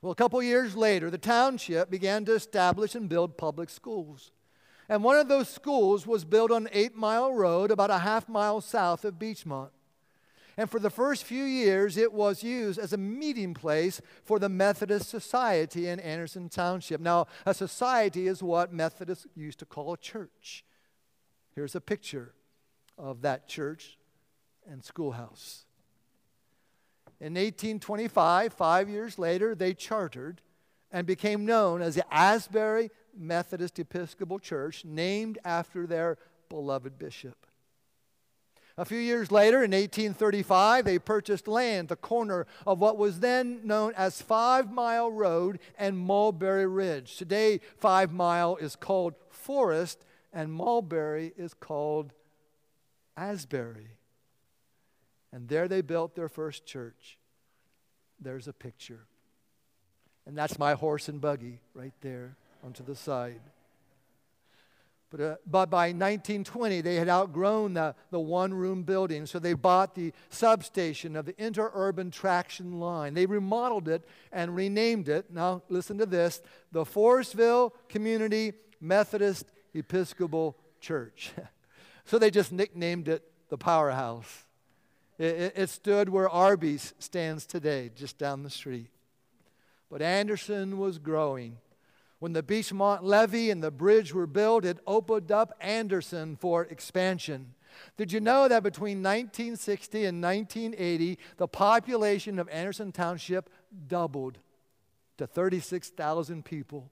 Well, 0.00 0.12
a 0.12 0.16
couple 0.16 0.40
years 0.40 0.76
later, 0.76 1.10
the 1.10 1.18
township 1.18 1.90
began 1.90 2.24
to 2.26 2.34
establish 2.34 2.94
and 2.94 3.08
build 3.08 3.36
public 3.36 3.68
schools. 3.68 4.30
And 4.88 5.02
one 5.02 5.16
of 5.16 5.28
those 5.28 5.48
schools 5.48 6.06
was 6.06 6.24
built 6.24 6.52
on 6.52 6.68
Eight 6.72 6.96
Mile 6.96 7.32
Road, 7.32 7.70
about 7.70 7.90
a 7.90 7.98
half 7.98 8.28
mile 8.28 8.60
south 8.60 9.04
of 9.04 9.14
Beechmont. 9.14 9.70
And 10.60 10.70
for 10.70 10.78
the 10.78 10.90
first 10.90 11.24
few 11.24 11.44
years, 11.44 11.96
it 11.96 12.12
was 12.12 12.42
used 12.42 12.78
as 12.78 12.92
a 12.92 12.98
meeting 12.98 13.54
place 13.54 14.02
for 14.22 14.38
the 14.38 14.50
Methodist 14.50 15.08
Society 15.08 15.88
in 15.88 15.98
Anderson 15.98 16.50
Township. 16.50 17.00
Now, 17.00 17.28
a 17.46 17.54
society 17.54 18.26
is 18.26 18.42
what 18.42 18.70
Methodists 18.70 19.26
used 19.34 19.58
to 19.60 19.64
call 19.64 19.94
a 19.94 19.96
church. 19.96 20.62
Here's 21.54 21.74
a 21.74 21.80
picture 21.80 22.34
of 22.98 23.22
that 23.22 23.48
church 23.48 23.96
and 24.70 24.84
schoolhouse. 24.84 25.64
In 27.20 27.36
1825, 27.36 28.52
five 28.52 28.90
years 28.90 29.18
later, 29.18 29.54
they 29.54 29.72
chartered 29.72 30.42
and 30.92 31.06
became 31.06 31.46
known 31.46 31.80
as 31.80 31.94
the 31.94 32.04
Asbury 32.14 32.90
Methodist 33.16 33.78
Episcopal 33.78 34.38
Church, 34.38 34.84
named 34.84 35.38
after 35.42 35.86
their 35.86 36.18
beloved 36.50 36.98
bishop. 36.98 37.46
A 38.80 38.84
few 38.86 38.98
years 38.98 39.30
later, 39.30 39.56
in 39.56 39.72
1835, 39.72 40.86
they 40.86 40.98
purchased 40.98 41.46
land, 41.46 41.88
the 41.88 41.96
corner 41.96 42.46
of 42.66 42.78
what 42.78 42.96
was 42.96 43.20
then 43.20 43.60
known 43.62 43.92
as 43.94 44.22
Five 44.22 44.72
Mile 44.72 45.10
Road 45.10 45.58
and 45.78 45.98
Mulberry 45.98 46.66
Ridge. 46.66 47.18
Today, 47.18 47.60
Five 47.76 48.10
Mile 48.10 48.56
is 48.56 48.76
called 48.76 49.16
Forest, 49.28 50.02
and 50.32 50.50
Mulberry 50.50 51.34
is 51.36 51.52
called 51.52 52.14
Asbury. 53.18 53.98
And 55.30 55.46
there 55.46 55.68
they 55.68 55.82
built 55.82 56.14
their 56.14 56.30
first 56.30 56.64
church. 56.64 57.18
There's 58.18 58.48
a 58.48 58.54
picture. 58.54 59.04
And 60.24 60.38
that's 60.38 60.58
my 60.58 60.72
horse 60.72 61.06
and 61.10 61.20
buggy 61.20 61.60
right 61.74 61.92
there 62.00 62.34
onto 62.64 62.82
the 62.82 62.96
side. 62.96 63.42
But, 65.10 65.20
uh, 65.20 65.36
but 65.44 65.70
by 65.70 65.88
1920, 65.88 66.82
they 66.82 66.94
had 66.94 67.08
outgrown 67.08 67.74
the, 67.74 67.96
the 68.12 68.20
one 68.20 68.54
room 68.54 68.84
building, 68.84 69.26
so 69.26 69.40
they 69.40 69.54
bought 69.54 69.96
the 69.96 70.12
substation 70.28 71.16
of 71.16 71.26
the 71.26 71.32
interurban 71.32 72.12
traction 72.12 72.78
line. 72.78 73.14
They 73.14 73.26
remodeled 73.26 73.88
it 73.88 74.06
and 74.30 74.54
renamed 74.54 75.08
it. 75.08 75.32
Now, 75.32 75.62
listen 75.68 75.98
to 75.98 76.06
this 76.06 76.40
the 76.70 76.84
Forestville 76.84 77.72
Community 77.88 78.52
Methodist 78.80 79.50
Episcopal 79.74 80.56
Church. 80.80 81.32
so 82.04 82.18
they 82.18 82.30
just 82.30 82.52
nicknamed 82.52 83.08
it 83.08 83.24
the 83.48 83.58
Powerhouse. 83.58 84.46
It, 85.18 85.24
it, 85.24 85.52
it 85.56 85.70
stood 85.70 86.08
where 86.08 86.30
Arby's 86.30 86.94
stands 87.00 87.46
today, 87.46 87.90
just 87.96 88.16
down 88.16 88.44
the 88.44 88.50
street. 88.50 88.90
But 89.90 90.02
Anderson 90.02 90.78
was 90.78 90.98
growing. 90.98 91.58
When 92.20 92.34
the 92.34 92.42
Beechmont 92.42 93.02
levee 93.02 93.50
and 93.50 93.62
the 93.62 93.70
bridge 93.70 94.14
were 94.14 94.26
built, 94.26 94.66
it 94.66 94.78
opened 94.86 95.32
up 95.32 95.54
Anderson 95.58 96.36
for 96.36 96.64
expansion. 96.64 97.54
Did 97.96 98.12
you 98.12 98.20
know 98.20 98.46
that 98.46 98.62
between 98.62 98.98
1960 98.98 100.04
and 100.04 100.22
1980, 100.22 101.18
the 101.38 101.48
population 101.48 102.38
of 102.38 102.48
Anderson 102.50 102.92
Township 102.92 103.48
doubled 103.88 104.38
to 105.16 105.26
36,000 105.26 106.44
people? 106.44 106.90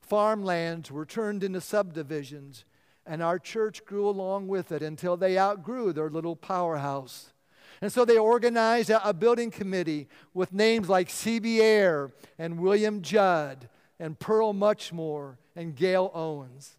Farmlands 0.00 0.90
were 0.90 1.06
turned 1.06 1.42
into 1.42 1.60
subdivisions, 1.60 2.64
and 3.04 3.22
our 3.22 3.40
church 3.40 3.84
grew 3.84 4.08
along 4.08 4.46
with 4.46 4.70
it 4.70 4.82
until 4.82 5.16
they 5.16 5.36
outgrew 5.36 5.92
their 5.92 6.10
little 6.10 6.36
powerhouse. 6.36 7.32
And 7.80 7.92
so 7.92 8.04
they 8.04 8.18
organized 8.18 8.90
a, 8.90 9.12
building 9.12 9.50
committee 9.50 10.06
with 10.32 10.52
names 10.52 10.88
like 10.88 11.10
C.B. 11.10 11.60
Ayer 11.60 12.12
and 12.38 12.60
William 12.60 13.02
Judd 13.02 13.68
and 13.98 14.18
Pearl 14.18 14.52
Muchmore 14.52 15.38
and 15.54 15.76
Gail 15.76 16.10
Owens. 16.14 16.76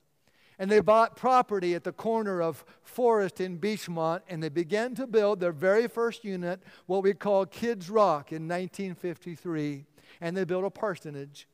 And 0.58 0.72
they 0.72 0.80
bought 0.80 1.18
property 1.18 1.76
at 1.76 1.84
the 1.84 1.92
corner 1.92 2.42
of 2.42 2.64
Forest 2.82 3.42
in 3.42 3.60
Beechmont, 3.60 4.22
and 4.30 4.42
they 4.42 4.48
began 4.50 4.96
to 4.96 5.06
build 5.06 5.42
their 5.42 5.52
very 5.52 5.90
first 5.90 6.24
unit, 6.24 6.62
what 6.86 7.04
we 7.04 7.14
call 7.14 7.46
Kids 7.46 7.90
Rock, 7.90 8.32
in 8.32 8.48
1953. 8.48 9.86
And 10.22 10.38
they 10.38 10.46
built 10.46 10.64
a 10.64 10.70
parsonage. 10.70 11.50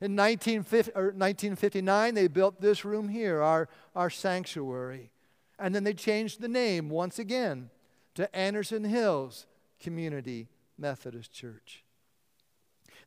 In 0.00 0.16
1959, 0.16 2.14
they 2.14 2.28
built 2.28 2.60
this 2.60 2.84
room 2.84 3.08
here, 3.08 3.42
our, 3.42 3.68
our 3.94 4.10
sanctuary. 4.10 5.10
And 5.58 5.74
then 5.74 5.84
they 5.84 5.94
changed 5.94 6.40
the 6.40 6.48
name 6.48 6.88
once 6.88 7.18
again 7.18 7.68
to 8.14 8.34
Anderson 8.34 8.84
Hills 8.84 9.46
Community 9.80 10.48
Methodist 10.78 11.32
Church. 11.32 11.84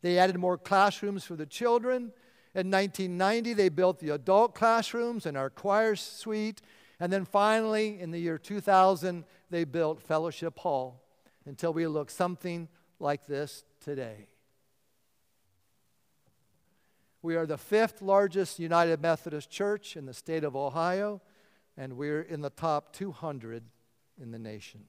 They 0.01 0.17
added 0.17 0.37
more 0.37 0.57
classrooms 0.57 1.23
for 1.23 1.35
the 1.35 1.45
children. 1.45 2.11
In 2.53 2.69
1990, 2.69 3.53
they 3.53 3.69
built 3.69 3.99
the 3.99 4.09
adult 4.09 4.55
classrooms 4.55 5.25
and 5.25 5.37
our 5.37 5.49
choir 5.49 5.95
suite. 5.95 6.61
And 6.99 7.11
then 7.11 7.25
finally, 7.25 7.99
in 7.99 8.11
the 8.11 8.19
year 8.19 8.37
2000, 8.37 9.23
they 9.49 9.63
built 9.63 10.01
Fellowship 10.01 10.59
Hall 10.59 11.03
until 11.45 11.73
we 11.73 11.87
look 11.87 12.09
something 12.09 12.67
like 12.99 13.25
this 13.25 13.63
today. 13.79 14.27
We 17.23 17.35
are 17.35 17.45
the 17.45 17.57
fifth 17.57 18.01
largest 18.01 18.59
United 18.59 19.01
Methodist 19.01 19.49
Church 19.49 19.95
in 19.95 20.05
the 20.05 20.13
state 20.13 20.43
of 20.43 20.55
Ohio, 20.55 21.21
and 21.77 21.93
we're 21.93 22.21
in 22.21 22.41
the 22.41 22.49
top 22.49 22.93
200 22.93 23.63
in 24.19 24.31
the 24.31 24.39
nation. 24.39 24.85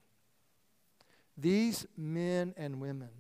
These 1.37 1.87
men 1.97 2.55
and 2.57 2.81
women 2.81 3.11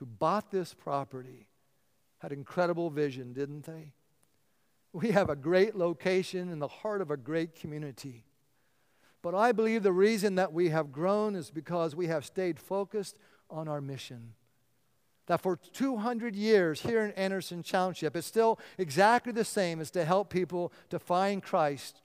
who 0.00 0.06
bought 0.06 0.50
this 0.50 0.74
property 0.74 1.46
had 2.18 2.32
incredible 2.32 2.90
vision, 2.90 3.32
didn't 3.32 3.64
they? 3.64 3.92
We 4.92 5.12
have 5.12 5.30
a 5.30 5.36
great 5.36 5.76
location 5.76 6.50
in 6.50 6.58
the 6.58 6.66
heart 6.66 7.00
of 7.00 7.12
a 7.12 7.16
great 7.16 7.54
community. 7.54 8.24
But 9.22 9.34
I 9.36 9.52
believe 9.52 9.84
the 9.84 9.92
reason 9.92 10.34
that 10.34 10.52
we 10.52 10.70
have 10.70 10.90
grown 10.90 11.36
is 11.36 11.50
because 11.50 11.94
we 11.94 12.08
have 12.08 12.24
stayed 12.24 12.58
focused 12.58 13.16
on 13.48 13.68
our 13.68 13.80
mission 13.80 14.34
that 15.30 15.40
for 15.40 15.54
200 15.54 16.34
years 16.34 16.80
here 16.80 17.02
in 17.04 17.12
Anderson 17.12 17.62
Township, 17.62 18.16
it's 18.16 18.26
still 18.26 18.58
exactly 18.78 19.32
the 19.32 19.44
same 19.44 19.80
as 19.80 19.92
to 19.92 20.04
help 20.04 20.28
people 20.28 20.72
to 20.88 20.98
find 20.98 21.40
Christ 21.40 22.02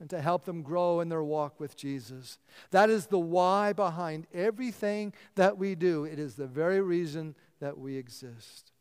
and 0.00 0.08
to 0.10 0.20
help 0.20 0.44
them 0.44 0.62
grow 0.62 1.00
in 1.00 1.08
their 1.08 1.24
walk 1.24 1.58
with 1.58 1.76
Jesus. 1.76 2.38
That 2.70 2.88
is 2.88 3.06
the 3.06 3.18
why 3.18 3.72
behind 3.72 4.26
everything 4.32 5.12
that 5.34 5.58
we 5.58 5.74
do. 5.74 6.04
It 6.04 6.18
is 6.18 6.34
the 6.34 6.46
very 6.46 6.80
reason 6.80 7.34
that 7.60 7.78
we 7.78 7.96
exist. 7.96 8.72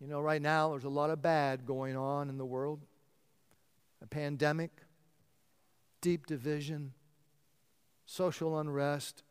You 0.00 0.08
know, 0.08 0.20
right 0.20 0.40
now 0.40 0.70
there's 0.70 0.84
a 0.84 0.88
lot 0.88 1.10
of 1.10 1.22
bad 1.22 1.66
going 1.66 1.96
on 1.96 2.28
in 2.28 2.38
the 2.38 2.44
world 2.44 2.80
a 4.02 4.06
pandemic, 4.06 4.82
deep 6.02 6.26
division, 6.26 6.92
social 8.04 8.58
unrest, 8.58 9.22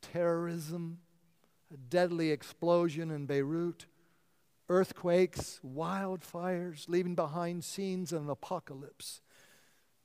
terrorism, 0.00 0.98
a 1.72 1.76
deadly 1.76 2.30
explosion 2.30 3.10
in 3.10 3.26
Beirut, 3.26 3.86
earthquakes, 4.68 5.60
wildfires, 5.64 6.88
leaving 6.88 7.14
behind 7.14 7.64
scenes 7.64 8.12
of 8.12 8.24
an 8.24 8.30
apocalypse. 8.30 9.20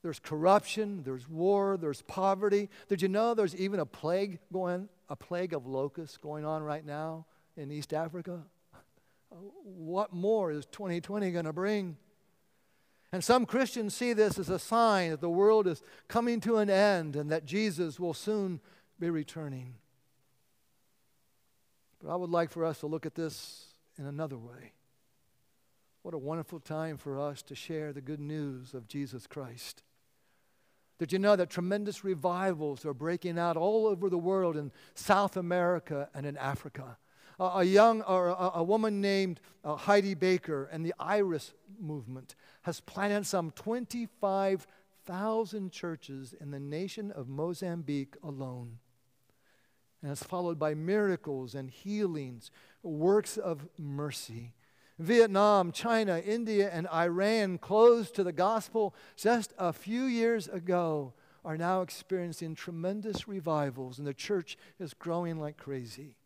There's 0.01 0.19
corruption, 0.19 1.03
there's 1.03 1.27
war, 1.27 1.77
there's 1.77 2.01
poverty. 2.03 2.69
Did 2.87 3.01
you 3.01 3.09
know 3.09 3.33
there's 3.33 3.55
even 3.55 3.79
a 3.79 3.85
plague 3.85 4.39
going, 4.51 4.87
a 5.09 5.15
plague 5.15 5.53
of 5.53 5.65
locusts 5.65 6.17
going 6.17 6.45
on 6.45 6.63
right 6.63 6.85
now 6.85 7.25
in 7.57 7.71
East 7.71 7.93
Africa? 7.93 8.41
What 9.31 10.11
more 10.11 10.51
is 10.51 10.65
2020 10.65 11.29
going 11.29 11.45
to 11.45 11.53
bring? 11.53 11.97
And 13.11 13.23
some 13.23 13.45
Christians 13.45 13.93
see 13.95 14.13
this 14.13 14.39
as 14.39 14.49
a 14.49 14.57
sign 14.57 15.11
that 15.11 15.21
the 15.21 15.29
world 15.29 15.67
is 15.67 15.83
coming 16.07 16.39
to 16.41 16.57
an 16.57 16.69
end 16.69 17.15
and 17.15 17.31
that 17.31 17.45
Jesus 17.45 17.99
will 17.99 18.15
soon 18.15 18.59
be 18.99 19.11
returning. 19.11 19.75
But 22.01 22.11
I 22.11 22.15
would 22.15 22.29
like 22.29 22.49
for 22.49 22.65
us 22.65 22.79
to 22.79 22.87
look 22.87 23.05
at 23.05 23.15
this 23.15 23.68
in 23.99 24.05
another 24.05 24.37
way. 24.37 24.73
What 26.01 26.13
a 26.13 26.17
wonderful 26.17 26.61
time 26.61 26.95
for 26.97 27.19
us 27.19 27.41
to 27.43 27.55
share 27.55 27.91
the 27.91 27.99
good 28.01 28.21
news 28.21 28.73
of 28.73 28.87
Jesus 28.87 29.27
Christ. 29.27 29.83
Did 30.97 31.11
you 31.11 31.19
know 31.19 31.35
that 31.35 31.49
tremendous 31.49 32.05
revivals 32.05 32.85
are 32.85 32.93
breaking 32.93 33.37
out 33.37 33.57
all 33.57 33.85
over 33.85 34.09
the 34.09 34.17
world 34.17 34.55
in 34.55 34.71
South 34.95 35.35
America 35.37 36.09
and 36.13 36.25
in 36.25 36.37
Africa? 36.37 36.97
A 37.39 37.63
young 37.63 38.01
or 38.01 38.29
a, 38.29 38.51
a 38.55 38.63
woman 38.63 39.01
named 39.01 39.39
uh, 39.63 39.75
Heidi 39.75 40.13
Baker 40.13 40.69
and 40.71 40.85
the 40.85 40.93
Iris 40.99 41.53
movement 41.79 42.35
has 42.63 42.81
planted 42.81 43.25
some 43.25 43.51
25,000 43.51 45.71
churches 45.71 46.35
in 46.39 46.51
the 46.51 46.59
nation 46.59 47.11
of 47.11 47.29
Mozambique 47.29 48.15
alone. 48.23 48.79
And 50.01 50.11
it's 50.11 50.23
followed 50.23 50.57
by 50.57 50.73
miracles 50.73 51.55
and 51.55 51.69
healings, 51.69 52.51
works 52.83 53.37
of 53.37 53.67
mercy. 53.77 54.53
Vietnam, 54.97 55.71
China, 55.71 56.19
India, 56.19 56.69
and 56.71 56.87
Iran, 56.87 57.57
closed 57.57 58.15
to 58.15 58.23
the 58.23 58.33
gospel 58.33 58.93
just 59.15 59.53
a 59.57 59.71
few 59.71 60.03
years 60.03 60.47
ago, 60.47 61.13
are 61.45 61.57
now 61.57 61.81
experiencing 61.81 62.53
tremendous 62.53 63.27
revivals, 63.27 63.97
and 63.97 64.05
the 64.05 64.13
church 64.13 64.57
is 64.77 64.93
growing 64.93 65.39
like 65.39 65.57
crazy. 65.57 66.17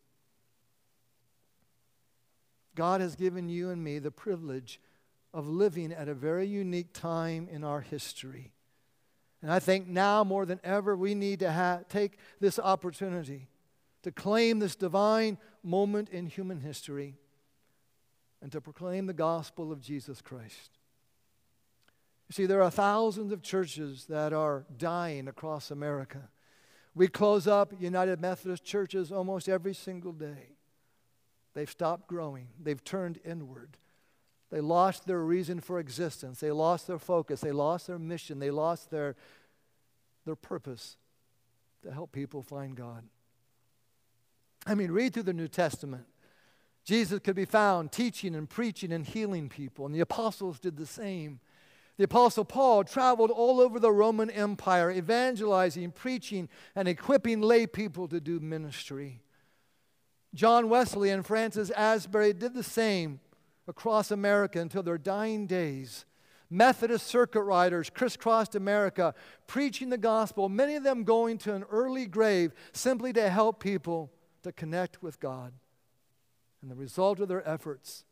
God 2.76 3.02
has 3.02 3.16
given 3.16 3.48
you 3.48 3.70
and 3.70 3.84
me 3.84 4.00
the 4.00 4.12
privilege 4.12 4.80
of 5.34 5.48
living 5.48 5.92
at 5.92 6.10
a 6.10 6.16
very 6.16 6.48
unique 6.48 6.94
time 6.94 7.48
in 7.52 7.64
our 7.64 7.82
history. 7.82 8.54
And 9.44 9.52
I 9.52 9.60
think 9.60 9.88
now 9.88 10.24
more 10.24 10.46
than 10.46 10.60
ever, 10.64 10.96
we 10.96 11.14
need 11.14 11.40
to 11.40 11.52
ha- 11.52 11.82
take 11.90 12.18
this 12.40 12.58
opportunity 12.58 13.50
to 14.04 14.12
claim 14.12 14.60
this 14.60 14.76
divine 14.76 15.38
moment 15.64 16.10
in 16.10 16.28
human 16.28 16.60
history 16.60 17.16
and 18.42 18.52
to 18.52 18.62
proclaim 18.62 19.06
the 19.06 19.14
gospel 19.14 19.72
of 19.72 19.82
Jesus 19.82 20.22
Christ. 20.22 20.78
You 22.28 22.34
see, 22.34 22.46
there 22.46 22.62
are 22.62 22.72
thousands 22.72 23.32
of 23.32 23.42
churches 23.42 24.06
that 24.10 24.34
are 24.34 24.66
dying 24.78 25.28
across 25.28 25.72
America. 25.72 26.30
We 26.94 27.08
close 27.08 27.48
up 27.48 27.74
United 27.80 28.22
Methodist 28.22 28.64
churches 28.64 29.12
almost 29.12 29.50
every 29.50 29.74
single 29.74 30.12
day. 30.12 30.58
They've 31.54 31.70
stopped 31.70 32.08
growing, 32.08 32.50
they've 32.62 32.84
turned 32.84 33.20
inward. 33.24 33.78
They 34.52 34.62
lost 34.62 35.08
their 35.08 35.20
reason 35.20 35.62
for 35.62 35.80
existence, 35.80 36.40
they 36.40 36.52
lost 36.52 36.86
their 36.86 37.00
focus, 37.00 37.42
they 37.42 37.52
lost 37.52 37.88
their 37.88 37.98
mission, 37.98 38.40
they 38.40 38.52
lost 38.52 38.92
their, 38.92 39.16
their 40.26 40.36
purpose 40.36 40.98
to 41.82 41.92
help 41.92 42.12
people 42.12 42.44
find 42.44 42.76
God. 42.76 43.04
I 44.66 44.76
mean, 44.76 44.92
read 44.92 45.14
through 45.14 45.24
the 45.24 45.34
New 45.34 45.48
Testament. 45.48 46.06
Jesus 46.86 47.20
could 47.20 47.36
be 47.36 47.46
found 47.46 47.92
teaching 47.92 48.36
and 48.36 48.50
preaching 48.50 48.92
and 48.92 49.06
healing 49.06 49.50
people, 49.50 49.86
and 49.86 49.96
the 49.96 50.02
apostles 50.02 50.60
did 50.60 50.78
the 50.78 50.86
same. 50.86 51.40
The 51.98 52.06
apostle 52.06 52.44
Paul 52.44 52.84
traveled 52.84 53.30
all 53.30 53.62
over 53.62 53.80
the 53.80 53.92
Roman 53.92 54.30
Empire, 54.30 54.92
evangelizing, 54.92 55.92
preaching, 55.92 56.50
and 56.76 56.88
equipping 56.88 57.42
lay 57.42 57.68
people 57.68 58.08
to 58.08 58.20
do 58.20 58.40
ministry. 58.40 59.22
John 60.34 60.70
Wesley 60.70 61.12
and 61.12 61.26
Francis 61.26 61.70
Asbury 61.70 62.34
did 62.34 62.56
the 62.56 62.64
same 62.64 63.20
across 63.68 64.12
America 64.12 64.60
until 64.60 64.84
their 64.84 64.98
dying 64.98 65.46
days. 65.46 66.06
Methodist 66.50 67.08
circuit 67.08 67.44
riders 67.44 67.90
crisscrossed 67.90 68.56
America, 68.56 69.14
preaching 69.48 69.90
the 69.90 69.98
gospel, 69.98 70.50
many 70.50 70.76
of 70.76 70.84
them 70.84 71.04
going 71.04 71.38
to 71.40 71.54
an 71.54 71.64
early 71.72 72.06
grave 72.06 72.54
simply 72.74 73.14
to 73.14 73.30
help 73.30 73.60
people 73.60 74.12
to 74.44 74.52
connect 74.52 75.02
with 75.02 75.20
God. 75.20 75.54
And 76.62 76.72
the 76.72 76.76
result 76.76 77.20
of 77.20 77.28
their 77.28 77.48
efforts 77.48 78.06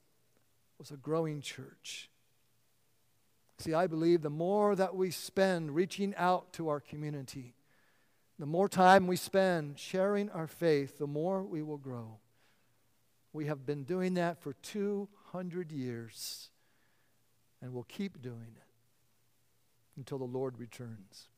was 0.78 0.91
a 0.91 0.98
growing 0.98 1.41
church. 1.41 2.10
See, 3.60 3.74
I 3.74 3.88
believe 3.88 4.22
the 4.22 4.30
more 4.30 4.76
that 4.76 4.96
we 4.96 5.12
spend 5.12 5.76
reaching 5.76 6.15
out 6.17 6.52
to 6.54 6.67
our 6.67 6.80
community, 6.80 7.54
the 8.39 8.48
more 8.48 8.67
time 8.67 9.06
we 9.06 9.15
spend 9.15 9.78
sharing 9.78 10.30
our 10.32 10.48
faith, 10.48 10.98
the 10.98 11.06
more 11.06 11.44
we 11.44 11.62
will 11.62 11.78
grow. 11.78 12.17
We 13.34 13.46
have 13.46 13.65
been 13.65 13.84
doing 13.84 14.15
that 14.15 14.41
for 14.41 14.54
200 14.54 15.72
years, 15.72 16.50
and 17.62 17.72
we'll 17.72 17.84
keep 17.84 18.22
doing 18.22 18.56
it 18.56 18.74
until 19.96 20.17
the 20.17 20.26
Lord 20.26 20.58
returns. 20.58 21.30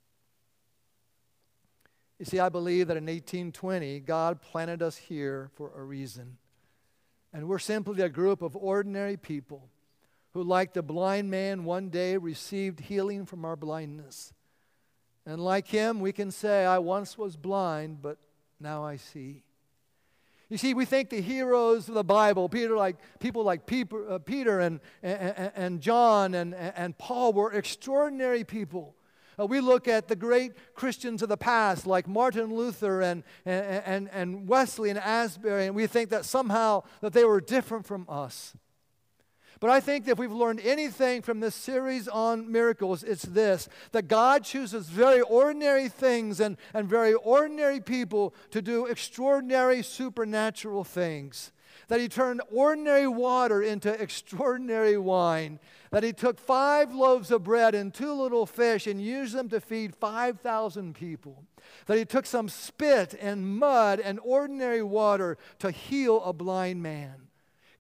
You 2.24 2.26
see, 2.26 2.40
I 2.40 2.48
believe 2.48 2.88
that 2.88 2.96
in 2.96 3.04
1820, 3.04 4.00
God 4.00 4.42
planted 4.42 4.82
us 4.82 4.96
here 4.96 5.52
for 5.56 5.74
a 5.76 5.84
reason. 5.84 6.38
And 7.34 7.50
we're 7.50 7.60
simply 7.60 8.02
a 8.02 8.08
group 8.08 8.42
of 8.42 8.56
ordinary 8.56 9.18
people 9.18 9.68
who, 10.32 10.42
like 10.42 10.72
the 10.72 10.82
blind 10.82 11.30
man, 11.30 11.66
one 11.66 11.90
day 11.90 12.16
received 12.16 12.80
healing 12.80 13.26
from 13.26 13.44
our 13.44 13.58
blindness. 13.58 14.32
And 15.26 15.44
like 15.44 15.68
him, 15.68 16.00
we 16.00 16.14
can 16.14 16.32
say, 16.32 16.66
I 16.66 16.78
once 16.78 17.18
was 17.18 17.36
blind, 17.36 18.02
but 18.02 18.20
now 18.58 18.86
I 18.86 18.96
see. 18.96 19.44
You 20.48 20.58
see, 20.58 20.74
we 20.74 20.86
think 20.86 21.10
the 21.10 21.20
heroes 21.20 21.90
of 21.90 21.96
the 21.96 22.06
Bible, 22.06 22.48
Peter, 22.48 22.78
like 22.78 22.96
people 23.20 23.44
like 23.44 23.66
Peter, 23.66 24.10
uh, 24.10 24.20
Peter 24.20 24.62
and, 24.62 24.80
and, 25.02 25.52
and 25.58 25.82
John 25.82 26.36
and, 26.36 26.56
and 26.56 26.98
Paul, 26.98 27.34
were 27.34 27.52
extraordinary 27.52 28.46
people. 28.46 28.96
Uh, 29.40 29.46
we 29.46 29.60
look 29.60 29.88
at 29.88 30.08
the 30.08 30.16
great 30.16 30.54
Christians 30.76 31.22
of 31.22 31.30
the 31.30 31.38
past, 31.38 31.88
like 31.88 32.08
Martin 32.08 32.54
Luther 32.54 33.02
and, 33.02 33.24
and, 33.46 34.10
and 34.12 34.48
Wesley 34.48 34.90
and 34.90 35.00
Asbury, 35.00 35.68
and 35.68 35.76
we 35.76 35.88
think 35.88 36.10
that 36.10 36.26
somehow 36.26 36.84
that 37.02 37.14
they 37.14 37.26
were 37.26 37.42
different 37.42 37.86
from 37.86 38.06
us. 38.10 38.54
But 39.64 39.70
I 39.70 39.80
think 39.80 40.04
that 40.04 40.12
if 40.12 40.18
we've 40.18 40.30
learned 40.30 40.60
anything 40.60 41.22
from 41.22 41.40
this 41.40 41.56
series 41.56 42.10
on 42.10 42.52
miracles, 42.52 43.02
it's 43.02 43.24
this 43.24 43.70
that 43.94 44.10
God 44.10 44.44
chooses 44.44 44.90
very 44.90 45.22
ordinary 45.22 45.88
things 45.88 46.42
and, 46.42 46.58
and 46.74 46.86
very 46.86 47.14
ordinary 47.14 47.80
people 47.80 48.36
to 48.52 48.62
do 48.62 48.88
extraordinary 48.88 49.82
supernatural 49.82 50.84
things. 50.84 51.54
That 51.88 52.02
He 52.02 52.10
turned 52.10 52.42
ordinary 52.52 53.08
water 53.08 53.62
into 53.62 53.90
extraordinary 53.90 54.98
wine. 54.98 55.60
That 55.94 56.04
He 56.04 56.12
took 56.12 56.40
five 56.40 56.94
loaves 56.94 57.30
of 57.30 57.44
bread 57.44 57.76
and 57.76 57.94
two 57.94 58.12
little 58.14 58.48
fish 58.48 58.88
and 58.88 59.00
used 59.00 59.36
them 59.36 59.48
to 59.50 59.62
feed 59.62 59.96
5,000 59.96 60.96
people. 60.96 61.44
That 61.86 62.00
He 62.00 62.04
took 62.04 62.26
some 62.26 62.50
spit 62.50 63.14
and 63.22 63.60
mud 63.60 64.00
and 64.00 64.20
ordinary 64.24 64.82
water 64.82 65.38
to 65.60 65.70
heal 65.70 66.22
a 66.24 66.34
blind 66.34 66.82
man 66.82 67.28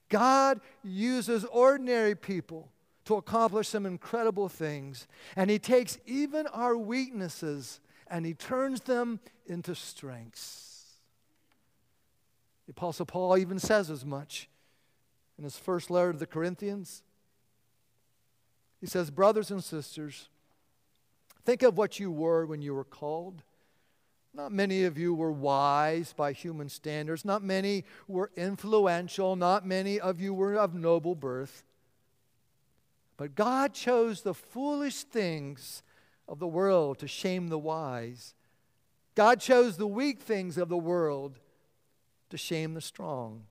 God 0.10 0.62
uses 0.84 1.44
ordinary 1.46 2.14
people 2.14 2.70
to 3.06 3.16
accomplish 3.16 3.70
some 3.70 3.88
incredible 3.88 4.48
things. 4.48 5.08
And 5.36 5.50
He 5.50 5.58
takes 5.58 5.98
even 6.06 6.46
our 6.46 6.78
weaknesses 6.78 7.80
and 8.06 8.24
He 8.24 8.36
turns 8.36 8.82
them 8.82 9.22
into 9.48 9.74
strengths. 9.74 11.00
The 12.68 12.74
Apostle 12.74 13.08
Paul 13.08 13.40
even 13.40 13.58
says 13.58 13.90
as 13.90 14.06
much 14.06 14.48
in 15.40 15.44
his 15.46 15.58
first 15.58 15.90
letter 15.90 16.14
to 16.14 16.20
the 16.20 16.28
Corinthians. 16.28 17.02
He 18.84 18.88
says, 18.90 19.10
Brothers 19.10 19.50
and 19.50 19.64
sisters, 19.64 20.28
think 21.46 21.64
of 21.64 21.78
what 21.78 22.02
you 22.02 22.12
were 22.12 22.46
when 22.46 22.62
you 22.62 22.76
were 22.76 22.84
called. 22.84 23.42
Not 24.34 24.52
many 24.52 24.84
of 24.84 24.98
you 24.98 25.14
were 25.14 25.32
wise 25.32 26.12
by 26.12 26.34
human 26.34 26.68
standards. 26.68 27.24
Not 27.24 27.42
many 27.42 27.86
were 28.10 28.30
influential. 28.36 29.38
Not 29.38 29.66
many 29.66 30.02
of 30.02 30.20
you 30.20 30.34
were 30.34 30.56
of 30.56 30.74
noble 30.74 31.16
birth. 31.16 31.64
But 33.16 33.36
God 33.36 33.74
chose 33.74 34.22
the 34.22 34.34
foolish 34.34 35.06
things 35.06 35.82
of 36.28 36.40
the 36.40 36.48
world 36.48 37.00
to 37.00 37.08
shame 37.08 37.48
the 37.48 37.58
wise. 37.58 38.34
God 39.16 39.40
chose 39.40 39.78
the 39.78 39.88
weak 39.88 40.20
things 40.20 40.58
of 40.58 40.68
the 40.68 40.76
world 40.76 41.40
to 42.32 42.38
shame 42.38 42.74
the 42.74 42.82
strong. 42.82 43.46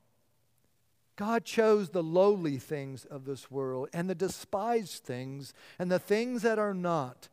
God 1.16 1.44
chose 1.44 1.90
the 1.90 2.02
lowly 2.02 2.58
things 2.58 3.04
of 3.04 3.24
this 3.24 3.50
world 3.50 3.88
and 3.92 4.08
the 4.08 4.14
despised 4.14 5.04
things 5.04 5.52
and 5.78 5.90
the 5.90 5.98
things 5.98 6.42
that 6.42 6.58
are 6.58 6.74
not 6.74 7.28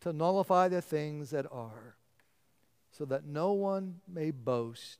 to 0.00 0.12
nullify 0.12 0.68
the 0.68 0.82
things 0.82 1.30
that 1.30 1.46
are 1.50 1.96
so 2.90 3.04
that 3.04 3.24
no 3.24 3.52
one 3.52 4.00
may 4.06 4.30
boast 4.30 4.98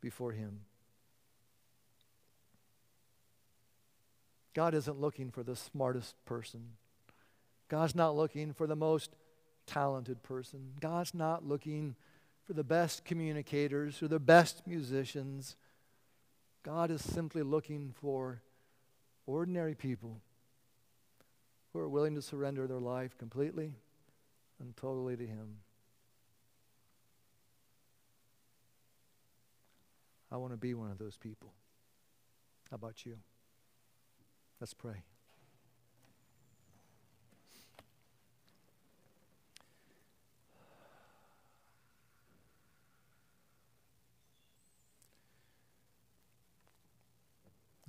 before 0.00 0.32
him. 0.32 0.60
God 4.54 4.74
isn't 4.74 5.00
looking 5.00 5.30
for 5.30 5.42
the 5.42 5.56
smartest 5.56 6.14
person. 6.24 6.72
God's 7.68 7.94
not 7.94 8.14
looking 8.14 8.52
for 8.52 8.66
the 8.66 8.76
most 8.76 9.16
talented 9.66 10.22
person. 10.22 10.72
God's 10.78 11.14
not 11.14 11.46
looking 11.46 11.96
for 12.44 12.52
the 12.52 12.64
best 12.64 13.04
communicators 13.04 14.02
or 14.02 14.08
the 14.08 14.18
best 14.18 14.66
musicians. 14.66 15.56
God 16.62 16.90
is 16.90 17.02
simply 17.02 17.42
looking 17.42 17.92
for 18.00 18.42
ordinary 19.26 19.74
people 19.74 20.20
who 21.72 21.78
are 21.78 21.88
willing 21.88 22.14
to 22.14 22.22
surrender 22.22 22.66
their 22.66 22.80
life 22.80 23.16
completely 23.18 23.72
and 24.60 24.76
totally 24.76 25.16
to 25.16 25.26
Him. 25.26 25.56
I 30.30 30.36
want 30.36 30.52
to 30.52 30.56
be 30.56 30.74
one 30.74 30.90
of 30.90 30.98
those 30.98 31.16
people. 31.16 31.52
How 32.70 32.76
about 32.76 33.04
you? 33.04 33.18
Let's 34.60 34.72
pray. 34.72 35.02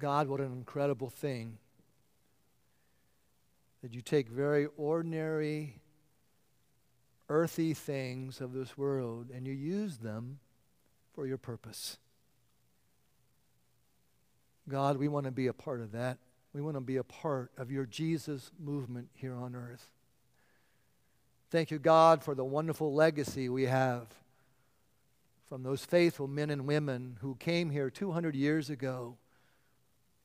God, 0.04 0.28
what 0.28 0.42
an 0.42 0.52
incredible 0.52 1.10
thing 1.10 1.60
that 3.82 3.94
you 3.94 4.02
take 4.02 4.28
very 4.28 4.68
ordinary, 4.76 5.80
earthy 7.30 7.74
things 7.74 8.42
of 8.42 8.52
this 8.52 8.78
world 8.78 9.30
and 9.34 9.48
you 9.48 9.54
use 9.54 10.00
them 10.00 10.40
for 11.14 11.26
your 11.26 11.38
purpose. 11.38 12.00
God, 14.68 14.98
we 14.98 15.08
want 15.08 15.26
to 15.26 15.32
be 15.32 15.48
a 15.48 15.54
part 15.54 15.80
of 15.80 15.94
that. 15.94 16.18
We 16.52 16.62
want 16.62 16.76
to 16.76 16.82
be 16.82 16.98
a 16.98 17.04
part 17.06 17.54
of 17.58 17.72
your 17.72 17.86
Jesus 17.86 18.52
movement 18.60 19.08
here 19.14 19.34
on 19.34 19.56
earth. 19.56 19.90
Thank 21.50 21.72
you, 21.72 21.80
God, 21.80 22.22
for 22.22 22.36
the 22.36 22.44
wonderful 22.44 22.94
legacy 22.94 23.48
we 23.48 23.68
have 23.68 24.08
from 25.48 25.64
those 25.64 25.86
faithful 25.86 26.28
men 26.28 26.50
and 26.50 26.68
women 26.68 27.20
who 27.22 27.36
came 27.36 27.70
here 27.70 27.90
200 27.90 28.36
years 28.36 28.70
ago 28.70 29.16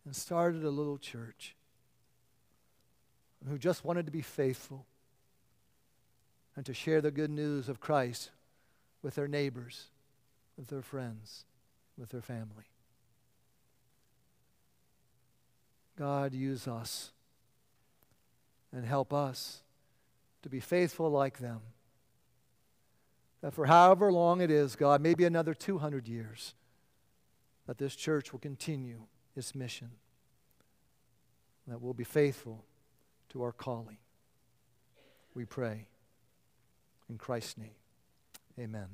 and 0.09 0.17
started 0.17 0.65
a 0.65 0.71
little 0.71 0.97
church, 0.97 1.55
who 3.47 3.59
just 3.59 3.85
wanted 3.85 4.07
to 4.07 4.11
be 4.11 4.23
faithful 4.23 4.87
and 6.57 6.65
to 6.65 6.73
share 6.73 7.03
the 7.03 7.11
good 7.11 7.29
news 7.31 7.69
of 7.69 7.79
Christ 7.79 8.31
with 9.03 9.17
their 9.17 9.29
neighbors, 9.29 9.89
with 10.57 10.69
their 10.69 10.81
friends, 10.81 11.45
with 11.99 12.09
their 12.09 12.23
family. 12.23 12.71
God, 15.99 16.33
use 16.33 16.67
us 16.67 17.11
and 18.73 18.87
help 18.87 19.13
us 19.13 19.61
to 20.41 20.49
be 20.49 20.59
faithful 20.59 21.11
like 21.11 21.39
them. 21.39 21.61
That 23.43 23.53
for 23.53 23.67
however 23.67 24.11
long 24.11 24.41
it 24.41 24.51
is, 24.51 24.75
God, 24.75 25.03
maybe 25.03 25.27
another 25.27 25.53
200 25.53 26.09
years, 26.09 26.55
that 27.67 27.77
this 27.77 27.95
church 27.95 28.33
will 28.33 28.41
continue 28.41 29.01
its 29.39 29.55
mission. 29.55 29.91
That 31.67 31.81
we'll 31.81 31.95
be 31.95 32.05
faithful 32.05 32.65
to 33.31 33.43
our 33.43 33.53
calling. 33.53 33.99
We 35.35 35.45
pray. 35.45 35.87
In 37.09 37.17
Christ's 37.17 37.57
name, 37.57 37.71
amen. 38.59 38.89